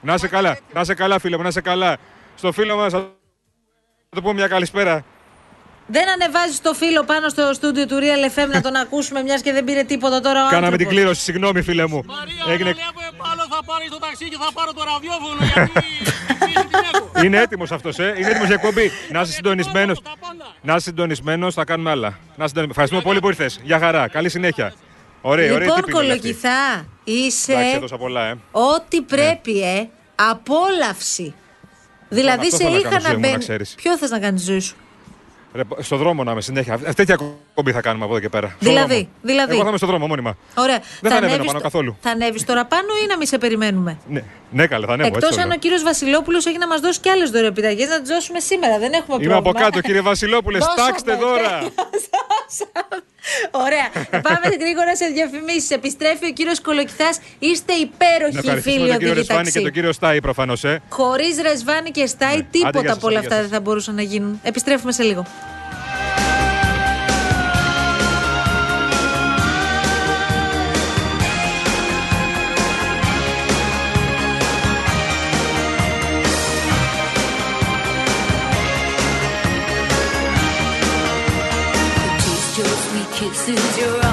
Να 0.00 0.18
σε 0.18 0.28
καλά, 0.28 0.58
να 0.72 0.84
σε 0.84 0.94
καλά, 0.94 1.18
φίλε 1.18 1.36
μου, 1.36 1.42
να 1.42 1.50
σε 1.50 1.60
καλά. 1.60 1.96
Στο 2.36 2.52
φίλο 2.52 2.76
μας 2.76 2.92
θα 4.14 4.20
του 4.20 4.26
πούμε 4.26 4.34
μια 4.34 4.48
καλησπέρα. 4.48 5.04
Δεν 5.86 6.08
ανεβάζεις 6.10 6.60
το 6.60 6.72
φίλο 6.74 7.04
πάνω 7.04 7.28
στο 7.28 7.52
στούντιο 7.52 7.86
του 7.86 7.98
Real 8.00 8.38
FM 8.38 8.48
να 8.52 8.60
τον 8.60 8.74
ακούσουμε, 8.76 9.22
μιας 9.22 9.40
και 9.42 9.52
δεν 9.52 9.64
πήρε 9.64 9.82
τίποτα 9.82 10.20
τώρα 10.20 10.40
ο 10.46 10.48
Κάναμε 10.48 10.56
την 10.60 10.64
άνθρωπος. 10.72 10.94
κλήρωση, 10.94 11.20
συγγνώμη, 11.20 11.62
φίλε 11.62 11.86
μου. 11.86 12.02
Μαρία, 12.06 12.52
Έγινε... 12.54 12.68
Έγινε... 12.68 12.84
πάνω 13.22 13.42
θα 13.50 13.60
πάρεις 13.64 13.88
το 13.90 13.98
ταξί 13.98 14.24
και 14.28 14.36
θα 14.40 14.48
πάρω 14.54 14.72
το 14.72 14.82
ραδιόφωνο 14.84 15.38
γιατί 15.52 15.70
τη 16.28 16.34
φύση 16.44 16.66
την 16.66 16.78
έχω. 16.94 17.24
Είναι 17.24 17.38
έτοιμος 17.38 17.72
αυτός, 17.72 17.98
ε. 17.98 18.14
Είναι 18.18 18.28
έτοιμος 18.28 18.46
για 18.46 18.54
εκπομπή. 18.54 18.90
Να 19.10 19.20
είσαι 19.20 19.32
συντονισμένος. 19.32 20.02
Τα 20.02 20.12
πάντα. 20.20 20.44
Να 20.62 20.72
είσαι 20.74 20.80
συντονισμένος, 20.84 21.54
θα 21.54 21.64
κάνουμε 21.64 21.90
άλλα. 21.90 22.18
Να 22.36 22.46
συντονι- 22.48 22.70
Ευχαριστούμε 22.70 23.02
πολύ 23.02 23.20
που 23.20 23.28
ήρθες. 23.28 23.60
Για 23.62 23.78
χαρά. 23.78 24.08
Καλή 24.08 24.28
συνέχεια. 24.28 24.72
Ωραία, 25.20 25.54
ωραία. 25.54 25.66
Λοιπόν, 25.66 25.90
κολοκυθά, 25.90 26.86
είσαι 27.04 27.52
Εντάξει, 27.52 27.76
έδωσα 27.76 27.96
πολλά, 27.96 28.24
ε. 28.26 28.34
ό,τι 28.50 29.00
πρέπει, 29.02 29.60
ε. 29.62 29.88
Απόλαυση. 30.14 31.34
Δηλαδή 32.14 32.46
αυτό 32.46 32.56
σε 32.56 32.62
θέλω 32.62 32.70
να 32.70 32.78
είχα 32.78 32.88
κάνω, 32.88 33.02
να 33.02 33.08
ζωή 33.08 33.14
μου, 33.16 33.20
να 33.20 33.28
μπαίνει. 33.28 33.38
ξέρεις. 33.38 33.74
Ποιο 33.74 33.98
θες 33.98 34.10
να 34.10 34.18
κάνει 34.18 34.38
ζωή 34.38 34.60
σου; 34.60 34.76
Ρε, 35.54 35.62
στο 35.78 35.96
δρόμο 35.96 36.24
να 36.24 36.30
είμαι 36.32 36.40
συνέχεια. 36.40 36.80
Ε, 36.84 36.92
Τέτοια 36.92 37.18
κομπή 37.54 37.72
θα 37.72 37.80
κάνουμε 37.80 38.04
από 38.04 38.12
εδώ 38.14 38.22
και 38.22 38.28
πέρα. 38.28 38.46
Στο 38.48 38.56
Δηλαδή, 38.70 38.94
δρόμο. 38.94 39.08
δηλαδή. 39.22 39.52
Εγώ 39.52 39.62
θα 39.62 39.68
είμαι 39.68 39.76
στο 39.76 39.86
δρόμο 39.86 40.06
μόνιμα. 40.06 40.36
Ωραία. 40.54 40.78
Δεν 40.78 41.10
θα 41.10 41.16
ανέβαινα 41.16 41.26
ανέβεις 41.26 41.46
πάνω 41.46 41.58
το- 41.58 41.64
καθόλου. 41.64 41.96
Θα 42.00 42.10
ανέβεις 42.10 42.44
τώρα 42.44 42.64
πάνω 42.64 42.88
ή 43.04 43.06
να 43.06 43.16
μην 43.16 43.26
σε 43.26 43.38
περιμένουμε; 43.38 43.98
Ναι, 44.08 44.22
ναι 44.50 44.66
καλά, 44.66 44.86
θα 44.86 44.92
ανέβω. 44.92 45.08
Εκτός 45.08 45.22
έτσι 45.22 45.34
το 45.36 45.40
αν 45.42 45.46
ο 45.48 45.50
λέω. 45.50 45.58
κύριος 45.58 45.82
Βασιλόπουλος 45.82 46.46
έχει 46.46 46.58
να 46.58 46.66
μας 46.66 46.80
δώσει 46.80 47.00
και 47.00 47.10
άλλες 47.10 47.30
δωρεοπιταγές 47.30 47.88
να 47.88 48.00
τις 48.00 48.08
δώσουμε 48.08 48.40
σήμερα. 48.40 48.78
Δεν 48.78 48.92
έχουμε 48.92 49.16
Είμαι 49.20 49.26
πρόβλημα. 49.32 49.36
από 49.36 49.52
κάτω, 49.52 49.80
κύριε 49.80 50.00
Βασιλόπουλε. 50.00 50.58
Δώσαμε, 50.58 50.80
Στάξτε 50.82 51.14
δώρα. 51.14 51.58
Δώσαμε. 51.58 53.02
Ωραία. 53.64 53.86
Πάμε 54.22 54.46
γρήγορα 54.62 54.96
σε 54.96 55.06
διαφημίσεις. 55.06 55.70
Επιστρέφει 55.70 56.26
ο 56.26 56.32
κύριος 56.32 56.60
Κολοκυθάς. 56.60 57.18
Είστε 57.38 57.72
Να 57.72 57.78
υπέροχοι 57.78 58.36
ευχαριστήσουμε 58.38 58.60
φίλοι 58.60 58.88
τον 58.88 58.98
κύριο 58.98 59.12
οδηγοί 59.12 59.14
Ρεσβάνη 59.26 59.44
και 59.44 59.50
ταξί. 59.50 59.62
τον 59.62 59.72
κύριο 59.72 59.92
Στάι 59.92 60.20
προφανώς. 60.20 60.64
Ε. 60.64 60.80
Χωρίς 60.88 61.40
ρεσβάνι 61.42 61.90
και 61.90 62.06
στάι, 62.06 62.28
Ναι. 62.28 62.34
Άντε, 62.38 62.46
τίποτα 62.50 62.80
γεια 62.80 62.88
σας, 62.88 62.96
από 62.96 63.06
όλα 63.06 63.18
άντε, 63.18 63.26
αυτά 63.26 63.38
γεια 63.40 63.48
δεν 63.48 63.58
θα 63.58 63.60
μπορούσαν 63.64 63.94
να 63.94 64.02
γίνουν. 64.02 64.40
Επιστρέφουμε 64.42 64.92
σε 64.92 65.02
λίγο. 65.02 65.24
is 83.48 83.78
your 83.78 84.03